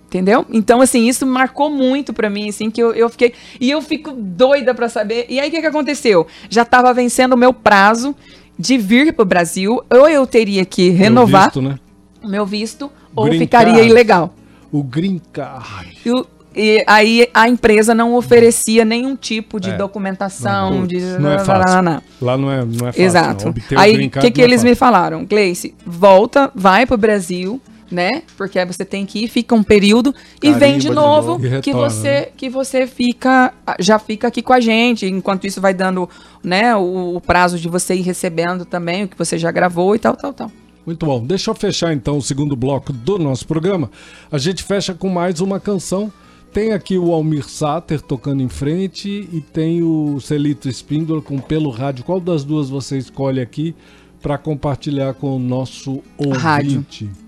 [0.07, 0.47] Entendeu?
[0.51, 3.35] Então, assim, isso marcou muito pra mim, assim, que eu, eu fiquei.
[3.61, 5.27] E eu fico doida pra saber.
[5.29, 6.27] E aí, o que, que aconteceu?
[6.49, 8.15] Já tava vencendo o meu prazo
[8.59, 9.83] de vir pro Brasil.
[9.91, 11.79] Ou eu teria que renovar Visto, né?
[12.23, 13.89] o meu visto, ou Green ficaria card.
[13.89, 14.35] ilegal.
[14.73, 15.97] O green card.
[16.05, 19.77] E, o- e aí a empresa não oferecia nenhum tipo de É.
[19.77, 20.99] documentação, Não, de.
[21.19, 21.77] não é fácil.
[21.77, 22.03] Não, não.
[22.21, 23.03] Lá não é, não é fácil.
[23.03, 23.45] Exato.
[23.45, 23.51] não.
[23.51, 25.25] Obter Aí, o que, que é eles me falaram?
[25.25, 28.23] Gleice, volta, vai pro Brasil, né?
[28.37, 31.33] Porque aí você tem que ir, fica um período e Carimba vem de de novo,
[31.33, 31.47] novo.
[31.47, 32.27] E que você né?
[32.37, 35.07] que você fica já fica aqui com a gente.
[35.07, 36.09] Enquanto isso vai dando,
[36.43, 39.99] né, o, o prazo de você ir recebendo também o que você já gravou e
[39.99, 40.51] tal, tal, tal.
[40.85, 41.25] Muito bom.
[41.25, 43.91] Deixa eu fechar então o segundo bloco do nosso programa.
[44.31, 46.13] A gente fecha com mais uma canção.
[46.53, 51.71] Tem aqui o Almir Sater tocando em frente e tem o Celito Espíndola com Pelo
[51.71, 52.05] Rádio.
[52.05, 53.75] Qual das duas você escolhe aqui
[54.23, 56.39] para compartilhar com o nosso ouvinte?
[56.39, 57.26] Rádio.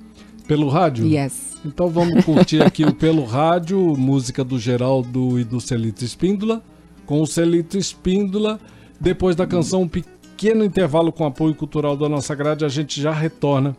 [0.48, 1.06] Pelo rádio?
[1.06, 1.58] Yes.
[1.62, 6.62] Então vamos curtir aqui o Pelo Rádio, música do Geraldo e do Celito Espíndola,
[7.04, 8.58] com o Celito Espíndola.
[8.98, 13.12] Depois da canção, um pequeno intervalo com apoio cultural da nossa grade, a gente já
[13.12, 13.76] retorna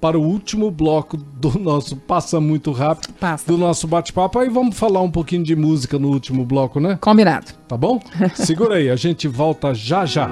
[0.00, 3.44] para o último bloco do nosso Passa Muito Rápido, Passa.
[3.46, 4.38] do nosso bate-papo.
[4.38, 6.98] Aí vamos falar um pouquinho de música no último bloco, né?
[7.00, 7.52] Combinado.
[7.66, 8.00] Tá bom?
[8.34, 10.30] Segura aí, a gente volta já já.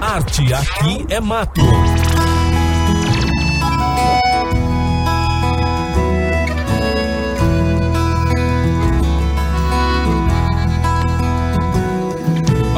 [0.00, 1.60] Arte aqui é mato.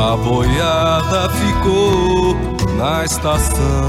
[0.02, 2.36] A boiada ficou
[2.76, 3.86] na estação.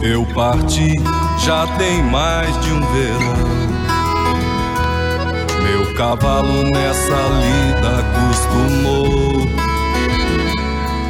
[0.00, 0.94] Eu parti
[1.44, 3.60] já tem mais de um verão.
[5.62, 9.46] Meu cavalo nessa lida acostumou.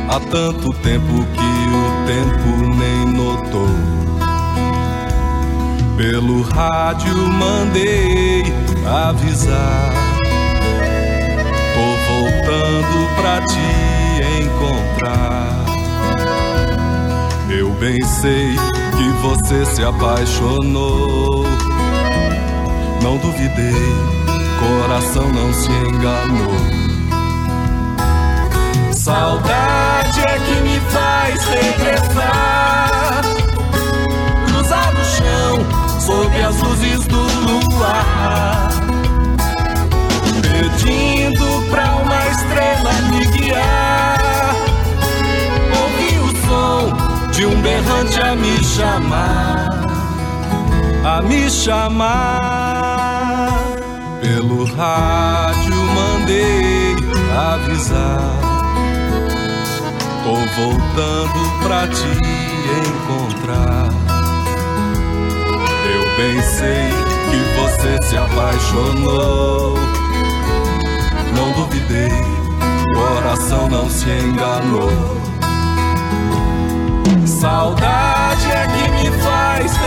[0.08, 3.76] Há tanto tempo que o tempo nem notou.
[5.96, 8.42] Pelo rádio mandei
[8.84, 10.09] avisar.
[12.90, 15.64] Voltando pra te encontrar.
[17.48, 18.56] Eu bem sei
[18.96, 21.44] que você se apaixonou.
[23.02, 23.74] Não duvidei,
[24.58, 26.54] coração não se enganou.
[28.92, 29.89] Saudade
[48.80, 49.68] chamar.
[51.04, 52.08] A me chamar.
[54.22, 56.96] Pelo rádio mandei
[57.52, 58.38] avisar.
[60.24, 62.12] Tô voltando pra te
[62.86, 63.88] encontrar.
[65.94, 66.88] Eu bem sei
[67.30, 69.78] que você se apaixonou.
[71.34, 72.12] Não duvidei,
[72.94, 75.20] coração não se enganou.
[77.26, 78.19] Saudade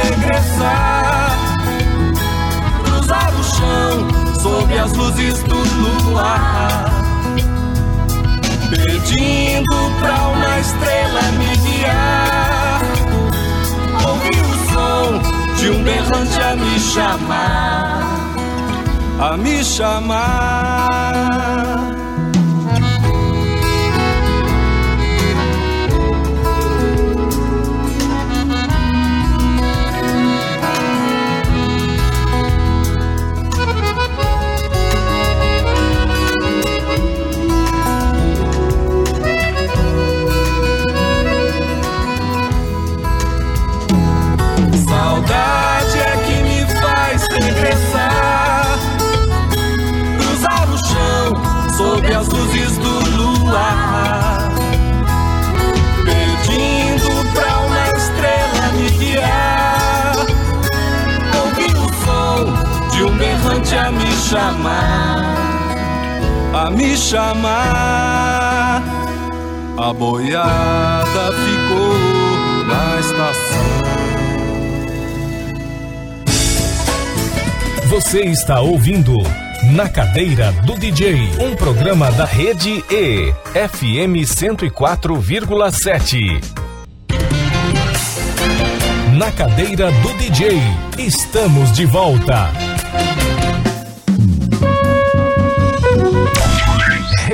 [0.03, 1.37] regressar.
[2.83, 4.07] Cruzar o chão
[4.41, 5.55] sob as luzes do
[6.09, 7.03] luar
[8.75, 12.81] pedindo pra uma estrela me guiar.
[14.07, 15.21] Ouvi o som
[15.57, 18.01] de um berrante a me chamar,
[19.19, 20.93] a me chamar.
[64.33, 65.21] Chamar.
[66.53, 68.81] A me chamar.
[69.77, 71.93] A boiada ficou
[72.67, 73.63] na estação.
[77.89, 79.15] Você está ouvindo
[79.71, 86.43] Na Cadeira do DJ, um programa da rede E, FM 104,7.
[89.15, 90.59] Na Cadeira do DJ,
[90.97, 92.62] estamos de volta.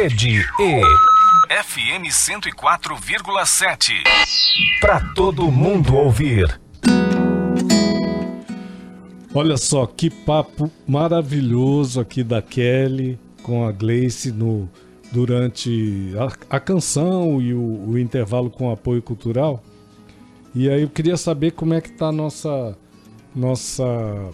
[0.01, 0.81] Rede E,
[1.61, 3.95] FM 104,7.
[4.79, 6.57] Para todo mundo ouvir.
[9.35, 14.69] Olha só que papo maravilhoso aqui da Kelly com a Gleice no,
[15.11, 19.61] durante a, a canção e o, o intervalo com apoio cultural.
[20.55, 22.73] E aí eu queria saber como é que tá a nossa,
[23.35, 24.31] nossa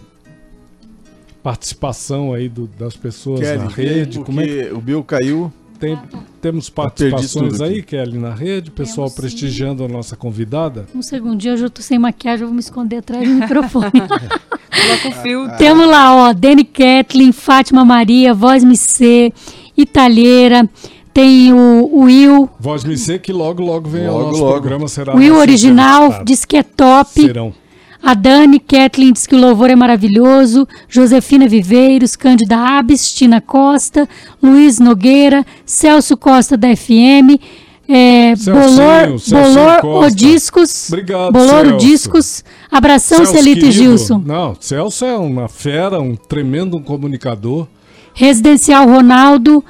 [1.50, 4.18] participação aí do- das pessoas Kelly, na rede.
[4.18, 5.52] Como é que o Bill caiu.
[5.78, 5.96] tem,
[6.40, 7.82] temos perdi participações tudo aí.
[7.84, 8.68] Kelly, na rede?
[8.72, 9.20] Pessoal Temos sim.
[9.20, 10.86] prestigiando a nossa convidada.
[10.92, 13.92] Um segundinho, hoje eu tô sem maquiagem, eu vou me esconder atrás do microfone.
[13.94, 15.48] Coloca o fio.
[15.56, 19.32] Temos lá, ó, Dani Kathleen, Fátima Maria, Voz MC,
[19.76, 20.68] Italheira,
[21.14, 24.52] tem o, o Will, Voz Me Ser, que logo, logo vem ao Logo, nosso logo.
[24.54, 24.88] programa.
[24.88, 27.08] Será o Will original, diz que é top.
[27.20, 27.54] Serão.
[28.02, 30.66] A Dani Kathleen diz que o louvor é maravilhoso.
[30.88, 34.08] Josefina Viveiros, Cândida Abes, Tina Costa,
[34.42, 37.40] Luiz Nogueira, Celso Costa da FM,
[37.88, 40.04] é, Bolor, Bolor.
[40.04, 41.86] Odiscos, Obrigado, Boloro Celso.
[41.86, 42.44] Discos.
[42.70, 43.82] Abração, Celso, Celito e querido.
[43.82, 44.22] Gilson.
[44.24, 47.66] Não, Celso é uma fera, um tremendo comunicador.
[48.12, 49.64] Residencial Ronaldo,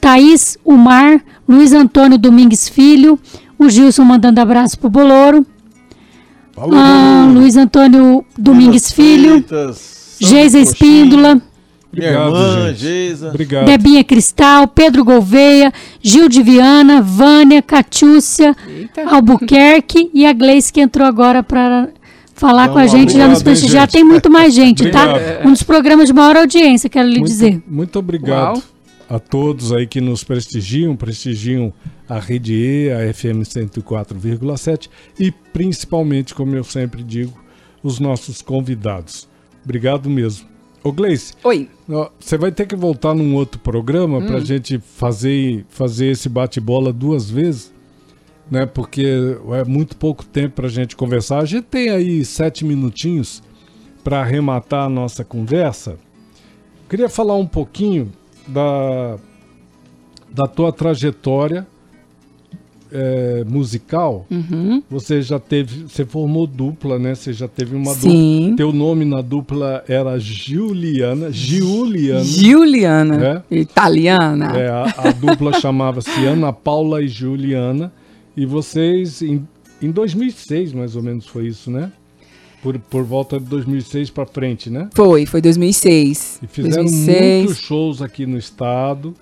[0.00, 3.18] Thaís Umar, Luiz Antônio Domingues Filho,
[3.58, 5.46] o Gilson mandando abraço pro Boloro.
[6.54, 7.40] Falou, Ah, Bruno.
[7.40, 11.40] Luiz Antônio Domingues Filho, Freitas, Geisa Espíndola.
[11.94, 12.78] Minha Obrigado, irmã, gente.
[12.80, 13.28] Geisa.
[13.28, 13.66] Obrigado.
[13.66, 19.02] Debinha Cristal, Pedro Gouveia, Gil de Viana, Vânia, Catiúcia, Eita.
[19.14, 21.88] Albuquerque e a Gleice que entrou agora para
[22.34, 23.90] falar Então, com a gente, já obrigado, nos hein, prestigiar.
[23.90, 25.06] Tem muito mais gente, tá?
[25.44, 27.62] Um dos programas de maior audiência, quero lhe muito, dizer.
[27.68, 28.62] Muito obrigado Uau.
[29.12, 31.70] A todos aí que nos prestigiam, prestigiam
[32.08, 34.88] a Rede E, a FM 104,7
[35.20, 37.38] e principalmente, como eu sempre digo,
[37.82, 39.28] os nossos convidados.
[39.62, 40.48] Obrigado mesmo.
[40.82, 41.68] Ô Gleice, Oi.
[42.18, 47.30] você vai ter que voltar num outro programa pra gente fazer, fazer esse bate-bola duas
[47.30, 47.70] vezes,
[48.50, 48.64] né?
[48.64, 49.04] Porque
[49.52, 51.40] é muito pouco tempo pra gente conversar.
[51.40, 53.42] A gente tem aí sete minutinhos
[54.02, 55.98] para arrematar a nossa conversa,
[56.88, 58.10] queria falar um pouquinho
[58.46, 59.16] da,
[60.30, 61.66] da tua trajetória
[62.92, 64.26] é, musical.
[64.30, 64.82] Uhum.
[64.90, 67.14] Você já teve, você formou dupla, né?
[67.14, 68.40] Você já teve uma Sim.
[68.50, 68.56] dupla.
[68.56, 72.22] Teu nome na dupla era Juliana, Giuliana.
[72.22, 74.56] Juliana, italiana.
[74.56, 77.90] É, a, a dupla chamava-se Ana Paula e Juliana.
[78.36, 79.46] E vocês, em,
[79.80, 81.90] em 2006, mais ou menos, foi isso, né?
[82.62, 84.88] Por, por volta de 2006 para frente, né?
[84.94, 86.38] Foi, foi 2006.
[86.42, 87.44] E fizeram 2006.
[87.44, 89.14] muitos shows aqui no estado.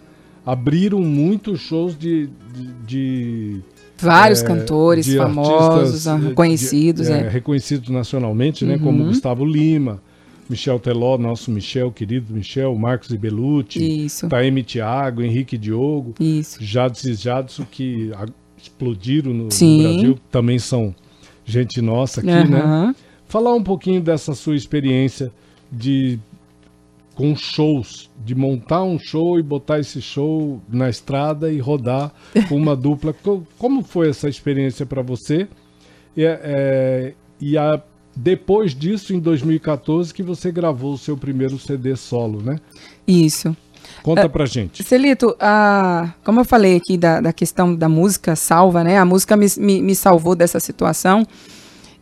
[0.45, 2.29] Abriram muitos shows de.
[2.55, 3.61] de, de-
[3.99, 7.07] Vários é, cantores famosos, artistas, conhecidos.
[7.07, 7.29] de- é, é.
[7.29, 8.79] reconhecidos nacionalmente, né?
[8.79, 9.09] Como Uhum.
[9.09, 10.01] Gustavo Lima,
[10.49, 14.27] Michel Teló, nosso Michel, querido Michel, Marcos Ibelucci, Isso.
[14.29, 16.59] Taeme Thiago, Henrique Diogo, Isso.
[16.65, 18.11] Jadson e Jadson, que
[18.57, 19.49] explodiram no, no.
[19.49, 20.95] Brasil, também são
[21.45, 22.95] gente nossa aqui, né?
[23.31, 25.31] Falar um pouquinho dessa sua experiência
[25.71, 26.19] de
[27.15, 32.13] com shows, de montar um show e botar esse show na estrada e rodar
[32.49, 33.13] com uma dupla.
[33.13, 35.47] Co- Como foi essa experiência para você?
[36.17, 37.81] E, é, e a-
[38.17, 42.59] depois disso, em 2014, que você gravou o seu primeiro CD solo, né?
[43.07, 43.57] Isso.
[44.03, 44.83] Conta É, pra gente.
[44.83, 48.99] Celito, a, como eu falei aqui da, da questão da música salva, né?
[48.99, 51.25] A música me, me, me salvou dessa situação.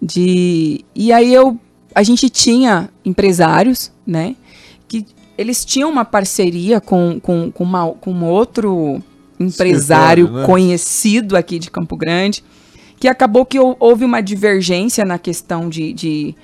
[0.00, 1.58] De, e aí eu,
[1.94, 4.36] a gente tinha empresários, né?
[4.86, 5.04] Que
[5.36, 9.02] eles tinham uma parceria com, com, com, uma, com um outro
[9.38, 10.44] empresário né?
[10.46, 12.42] conhecido aqui de Campo Grande,
[12.98, 16.34] que acabou que hou- houve uma divergência na questão de, de,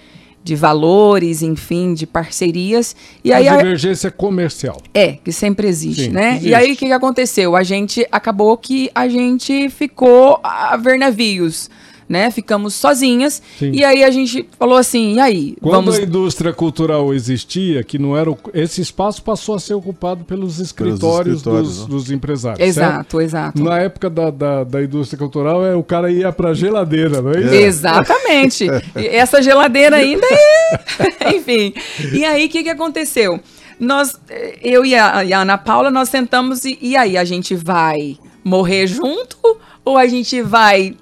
[0.45, 2.95] de valores, enfim, de parcerias.
[3.25, 4.81] E aí a a- divergência comercial.
[4.93, 6.31] é, que sempre existe, Sim, né?
[6.33, 6.49] existe.
[6.49, 7.57] E aí o que aconteceu?
[7.57, 11.69] A gente acabou que a gente ficou a ver navios,
[12.09, 12.31] né?
[12.31, 13.43] Ficamos sozinhas.
[13.59, 13.73] Sim.
[13.73, 15.57] E aí a gente falou assim: e aí?
[15.61, 15.99] Quando vamos.
[15.99, 20.59] a indústria cultural existia, que não era o- esse espaço passou a ser ocupado pelos
[20.61, 21.87] escritórios, escritórios, dos, né?
[21.89, 22.75] dos empresários.
[22.75, 22.79] certo?
[22.91, 23.63] Exato, exato.
[23.63, 27.41] Na época da, da, da indústria cultural, é, o cara ia pra geladeira, não é
[27.41, 27.55] isso?
[27.55, 28.67] Exatamente.
[28.97, 31.35] E essa geladeira ainda é.
[31.37, 31.73] Enfim.
[32.13, 33.41] E aí, o que, que aconteceu?
[33.79, 37.25] Nós, eh, eu e a, e a Ana Paula, nós sentamos e, e aí, a
[37.25, 39.37] gente vai morrer junto
[39.85, 40.95] ou a gente vai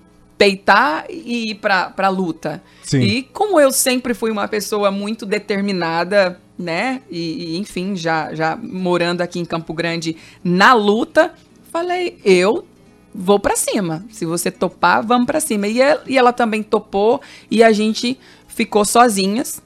[0.42, 2.60] peitar e ir pra, pra luta?
[2.82, 3.00] Sim.
[3.00, 7.00] E como eu sempre fui uma pessoa muito determinada, né?
[7.08, 11.32] E, e, enfim, já, já morando aqui em Campo Grande na luta,
[11.70, 12.66] falei, eu
[13.14, 14.04] vou pra cima.
[14.10, 15.68] Se você topar, vamos pra cima.
[15.68, 18.18] E ela, e ela também topou e a gente
[18.48, 19.62] ficou sozinhas,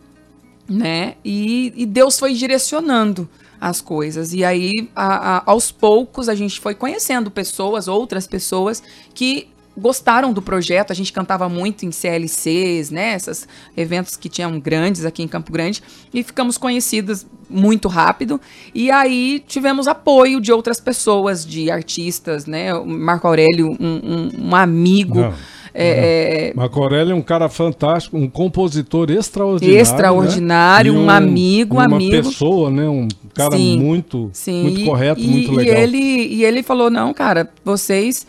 [0.69, 1.15] né?
[1.25, 3.27] E, e Deus foi direcionando
[3.59, 4.35] as coisas.
[4.35, 8.83] E aí, a- a- aos poucos, a gente foi conhecendo pessoas, outras pessoas
[9.15, 10.91] que gostaram do projeto.
[10.91, 13.15] A gente cantava muito em CLCs, né?
[13.15, 13.47] Esses
[13.77, 15.83] eventos que tinham grandes aqui em Campo Grande.
[16.13, 18.41] E ficamos conhecidas muito rápido.
[18.75, 22.75] E aí tivemos apoio de outras pessoas, de artistas, né?
[22.75, 25.21] O Marco Aurélio, um, um- um amigo.
[25.21, 25.35] Não,
[25.79, 29.79] é, é, Marco Aurélio é um cara fantástico, um compositor extraordinário.
[29.81, 30.99] Extraordinário, né?
[30.99, 32.11] E um amigo, um uma amigo.
[32.25, 32.89] pessoa, né?
[32.89, 35.77] Um cara Sim, muito, Sim, muito e- correto, e, muito e legal.
[35.77, 38.27] ele, e ele falou: não, cara, vocês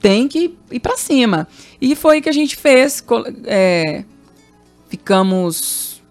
[0.00, 1.46] têm que ir pra cima.
[1.80, 3.04] E foi o que a gente fez.
[3.44, 4.04] é,
[4.88, 6.02] ficamos,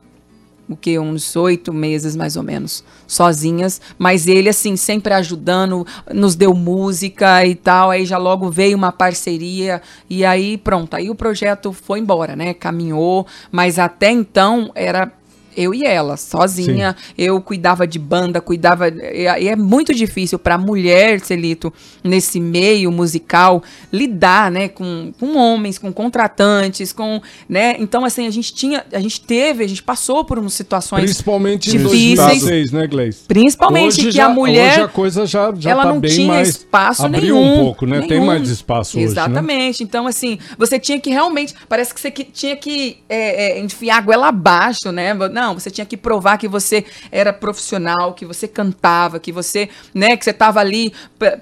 [0.69, 3.81] o que, uns oito meses mais ou menos, sozinhas.
[3.97, 7.91] Mas ele, assim, sempre ajudando, nos deu música e tal.
[7.91, 9.81] Aí já logo veio uma parceria.
[10.09, 12.53] E aí, pronto, aí o projeto foi embora, né?
[12.53, 13.25] Caminhou.
[13.51, 15.11] Mas até então era
[15.58, 16.95] eu e ela, sozinha.
[17.18, 18.88] Eu cuidava de banda, cuidava.
[18.89, 25.78] E é muito difícil para mulher, Celito, nesse meio musical, lidar, né, com, com homens,
[25.80, 27.76] com contratantes, com, né?
[27.80, 31.70] Então, assim, a gente tinha, a gente teve, a gente passou por umas situações Principalmente
[31.72, 32.18] difíceis.
[32.18, 33.20] 2006, né, Gleice?
[33.28, 34.74] Principalmente Hoje que já- a mulher.
[34.74, 36.49] Hoje a coisa já, já ela tá não tinha mais...
[36.49, 37.53] espaço abriu nenhum.
[37.53, 37.99] um pouco, né?
[38.01, 38.26] Tem nenhum.
[38.26, 39.12] mais espaço hoje, né?
[39.12, 39.84] Exatamente.
[39.84, 41.53] Então, assim, você tinha que realmente.
[41.68, 45.14] Parece que você que- tinha que é, é, enfiar a goela abaixo, né?
[45.14, 50.16] Não, você tinha que provar que você era profissional, que você cantava, que você, né,
[50.18, 50.93] que você tava ali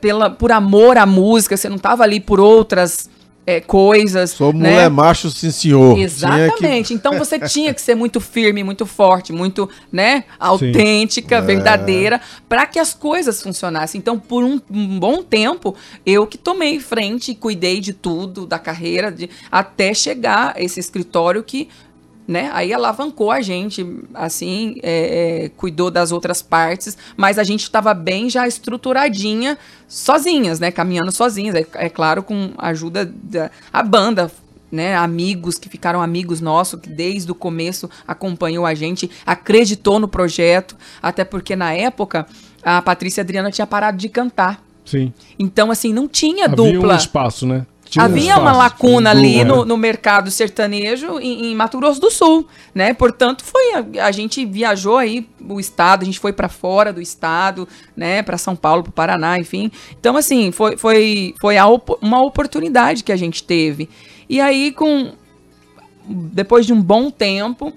[0.02, 3.10] pela, por amor à música, você não tava ali por outras.
[3.48, 4.32] é, coisas.
[4.32, 4.72] Sou né?
[4.72, 5.94] mulher macho, sim senhor.
[5.94, 6.94] Tinha que- Exatamente.
[6.96, 11.42] Então você tinha que ser muito firme, muito forte, muito, né, autêntica, É.
[11.42, 14.00] verdadeira, para que as coisas funcionassem.
[14.00, 18.58] Então, por um, um bom tempo, eu que tomei frente e cuidei de tudo da
[18.58, 21.70] carreira, de, até chegar a esse escritório que
[22.28, 22.50] né?
[22.54, 27.94] Aí alavancou a gente, assim, é, é, cuidou das outras partes, mas a gente estava
[27.94, 29.58] bem já estruturadinha,
[29.88, 30.72] sozinhas, né?
[30.72, 34.32] Caminhando sozinhas, é, é claro, com a ajuda da a banda,
[34.72, 34.96] né?
[34.96, 40.76] Amigos que ficaram amigos nossos, que desde o começo acompanhou a gente, acreditou no projeto,
[41.02, 42.26] até porque na época
[42.64, 44.64] a Patrícia Adriana tinha parado de cantar.
[44.84, 45.12] Sim.
[45.38, 46.94] Então, assim, não tinha Havia dupla.
[46.94, 47.66] um espaço, né?
[47.90, 52.48] Tinha Havia uma lacuna ali no, no mercado sertanejo em, em Mato Grosso do Sul,
[52.74, 52.94] né?
[52.94, 57.00] Portanto, foi a, a gente viajou aí o estado, a gente foi para fora do
[57.02, 58.22] estado, né?
[58.24, 59.72] Para São Paulo, para Paraná, enfim.
[60.00, 63.88] Então, assim, foi, foi, foi op- uma oportunidade que a gente teve.
[64.28, 65.12] E aí, com
[66.08, 67.72] depois de um bom tempo,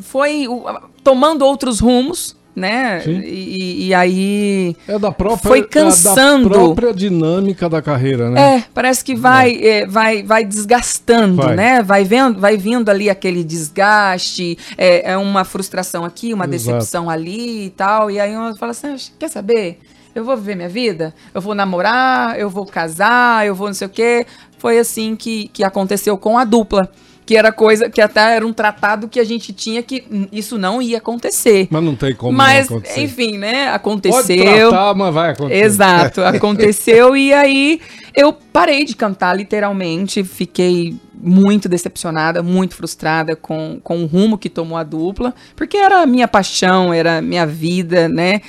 [0.00, 0.64] foi o-
[1.04, 3.02] tomando outros rumos, né?
[3.06, 6.48] E, e aí É da própria, Foi é cansando.
[6.48, 8.58] da própria dinâmica da carreira, né?
[8.58, 11.56] É, parece que vai, é, vai, vai desgastando, Vai.
[11.56, 11.82] né?
[11.82, 16.50] Vai vendo, vai vindo ali aquele desgaste, é, é uma frustração aqui, uma Exato.
[16.78, 18.10] decepção ali e tal.
[18.10, 19.78] E aí uma fala assim, "Ah, quer saber?
[20.14, 21.14] Eu vou viver minha vida?
[21.32, 24.26] Eu vou namorar, eu vou casar, eu vou não sei o quê.
[24.58, 26.90] Foi assim que, que aconteceu com a dupla.
[27.30, 30.02] Que era coisa, que até era um tratado que a gente tinha que
[30.32, 31.68] isso não ia acontecer.
[31.70, 33.02] Mas não tem como Mas, acontecer.
[33.02, 33.66] enfim, né?
[33.66, 34.70] Pode Aconteceu.
[34.70, 35.64] tratar, mas vai acontecer.
[35.64, 37.80] Exato, aconteceu e aí
[38.16, 44.50] eu parei de cantar literalmente, fiquei muito decepcionada, muito frustrada com, com o rumo que
[44.50, 48.40] tomou a dupla, porque era a minha paixão, era a minha vida, né?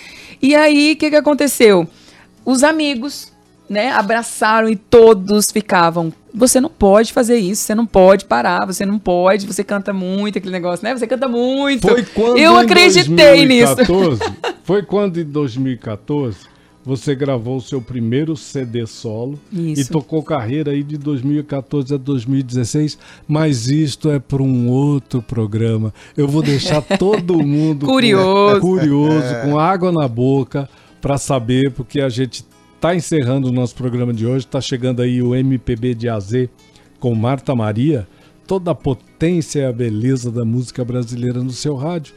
[0.41, 1.87] E aí, o que, que aconteceu?
[2.43, 3.31] Os amigos,
[3.71, 6.11] né, abraçaram e todos ficavam.
[6.33, 10.37] Você não pode fazer isso, você não pode parar, você não pode, você canta muito,
[10.37, 10.95] aquele negócio, né?
[10.95, 11.87] Você canta muito.
[11.87, 13.75] Foi quando eu em acreditei nisso.
[13.75, 14.21] 2014,
[14.63, 16.37] Foi quando em 2014
[16.83, 19.91] você gravou o seu primeiro CD solo e Isso.
[19.91, 22.97] tocou carreira aí de 2014 a 2016,
[23.27, 25.93] mas isto é para um outro programa.
[26.17, 28.59] Eu vou deixar todo mundo com- Curioso.
[28.61, 30.67] curioso, com água na boca
[30.99, 32.43] para saber, porque a gente
[32.81, 36.49] está encerrando o nosso programa de hoje, está chegando aí o MPB de AZ
[36.99, 38.07] com Marta Maria,
[38.47, 42.15] toda a potência e a beleza da música brasileira no seu rádio.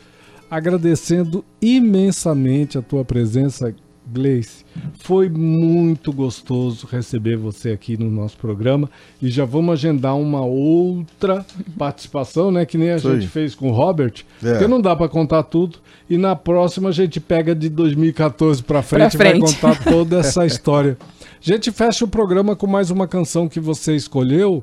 [0.51, 3.75] Agradecendo imensamente a tua presença,
[4.07, 4.65] Gleice.
[4.99, 8.91] Foi muito gostoso receber você aqui no nosso programa
[9.23, 11.45] e já vamos agendar uma outra
[11.79, 12.67] participação, né?
[12.67, 14.51] Que nem a Isso gente fez com o Robert, É.
[14.53, 15.79] porque não dá para contar tudo.
[16.09, 19.55] E na próxima a gente pega de 2014 para frente, Pra e vai frente.
[19.61, 20.99] contar toda essa história.
[21.21, 24.63] A gente fecha o programa com mais uma canção que você escolheu,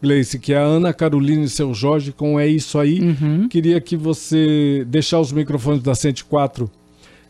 [0.00, 3.00] Gleice, que é a Ana Carolina e seu Jorge com É Isso Aí.
[3.00, 3.48] Uhum.
[3.48, 6.77] Queria que você deixar os microfones da 104 eh,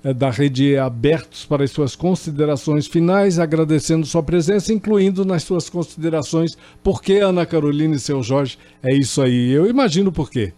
[0.03, 6.57] da rede abertos para as suas considerações finais, agradecendo sua presença, incluindo nas suas considerações
[6.82, 9.51] por que Ana Carolina e seu Jorge é isso aí.
[9.51, 10.53] Eu imagino por quê.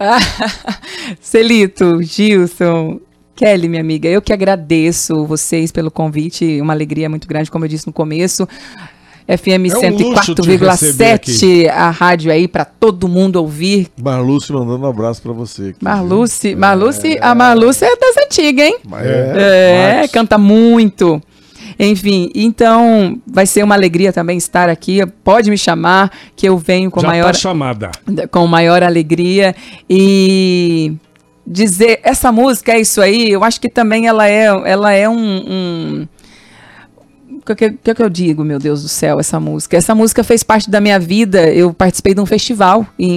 [1.21, 3.01] Celito, Gilson,
[3.35, 7.69] Kelly, minha amiga, eu que agradeço vocês pelo convite, uma alegria muito grande, como eu
[7.69, 8.47] disse no começo.
[9.37, 11.31] FM É um luxo te receber aqui.
[11.33, 13.89] 104,7, a rádio aí para todo mundo ouvir.
[14.03, 15.69] Marluce mandando um abraço pra você.
[15.71, 15.83] aqui.
[15.85, 18.77] Marluce, Marluce, a Marluce é das antigas, hein?
[18.95, 20.13] É, É, Marcos.
[20.13, 21.23] canta muito.
[21.79, 25.01] Enfim, então vai ser uma alegria também estar aqui.
[25.25, 27.91] Pode me chamar, que eu venho com Já maior tá chamada.
[28.31, 29.55] com maior alegria
[29.89, 30.93] e
[31.47, 35.17] dizer essa música é isso aí eu acho que também ela é ela é um,
[35.17, 36.09] um
[37.53, 39.77] o que, que, que que eu digo, meu Deus do céu, essa música?
[39.77, 41.49] Essa música fez parte da minha vida.
[41.53, 43.11] Eu participei de um festival em,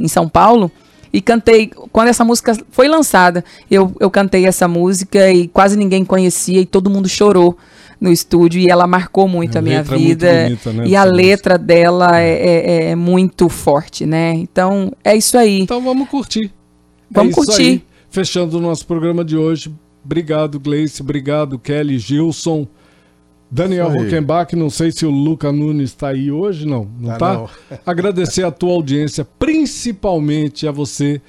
[0.00, 0.70] em, em São Paulo
[1.12, 1.70] e cantei.
[1.92, 6.66] Quando essa música foi lançada, eu, eu cantei essa música e quase ninguém conhecia e
[6.66, 7.56] todo mundo chorou
[8.00, 8.60] no estúdio.
[8.60, 10.42] E ela marcou muito A a minha letra é vida.
[10.44, 11.22] bonita, né, e a essa música.
[11.28, 14.32] letra dela é, é- é muito forte, né?
[14.34, 15.60] Então é isso aí.
[15.62, 16.50] Então vamos curtir.
[17.10, 17.84] Vamos É curtir.
[18.08, 19.72] Fechando o nosso programa de hoje.
[20.04, 21.02] Obrigado, Gleice.
[21.02, 22.66] Obrigado, Kelly, Gilson.
[23.50, 23.88] Daniel.
[23.88, 27.34] Huckenbach, não sei se o Luca Nunes está aí hoje, não, não Tá tá?
[27.34, 27.48] não.
[27.84, 31.20] Agradecer a tua audiência, principalmente a você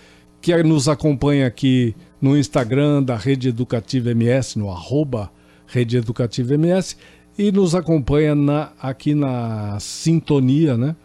[0.41, 5.31] que nos acompanha aqui no Instagram da Rede Educativa MS, no arroba
[5.65, 6.95] Rede Educativa MS,
[7.37, 10.95] e nos acompanha na- aqui na Sintonia, né?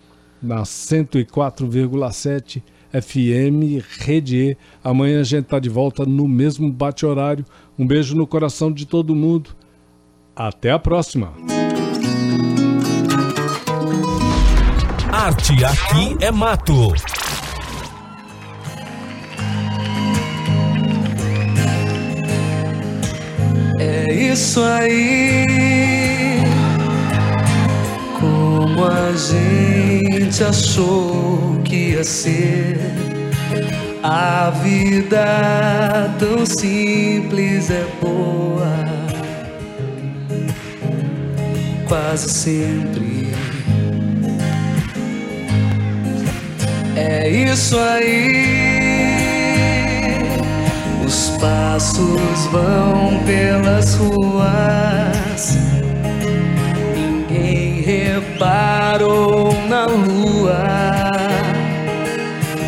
[0.42, 2.62] Na 104,7
[2.92, 4.56] FM Rede E.
[4.82, 7.44] Amanhã a gente tá de volta no mesmo bate-horário.
[7.78, 9.50] Um beijo no coração de todo mundo.
[10.36, 11.32] Até a próxima.
[15.10, 16.92] Arte aqui é mato.
[23.80, 25.46] É isso aí.
[28.20, 32.78] Como a gente achou que ia ser.
[34.02, 39.05] A vida tão simples é boa.
[41.88, 43.32] Quase sempre.
[46.96, 49.06] É isso aí.
[51.04, 55.56] Os passos vão pelas ruas.
[56.96, 60.64] Ninguém reparou na lua.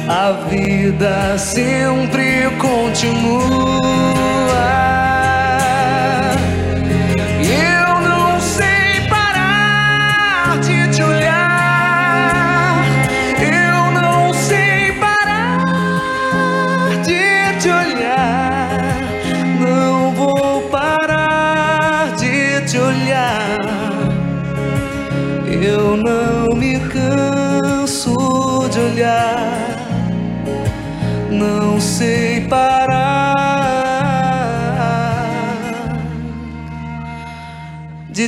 [0.09, 3.78] A vida sempre continua.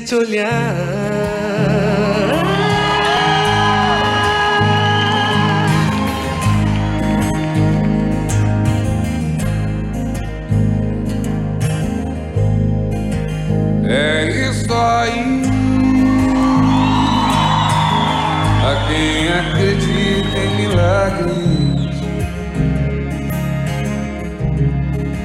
[0.00, 0.74] Te olhar.
[13.84, 15.42] É isso aí.
[18.62, 21.96] A quem acredita em milagres,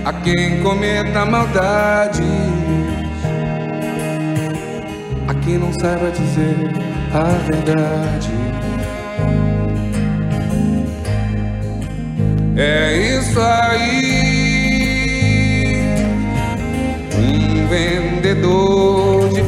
[0.04, 2.35] a quem cometa maldades,
[5.46, 6.56] a quem não saiba dizer
[7.14, 8.32] a verdade.
[12.58, 14.56] É isso aí.
[17.18, 19.44] Um vendedor de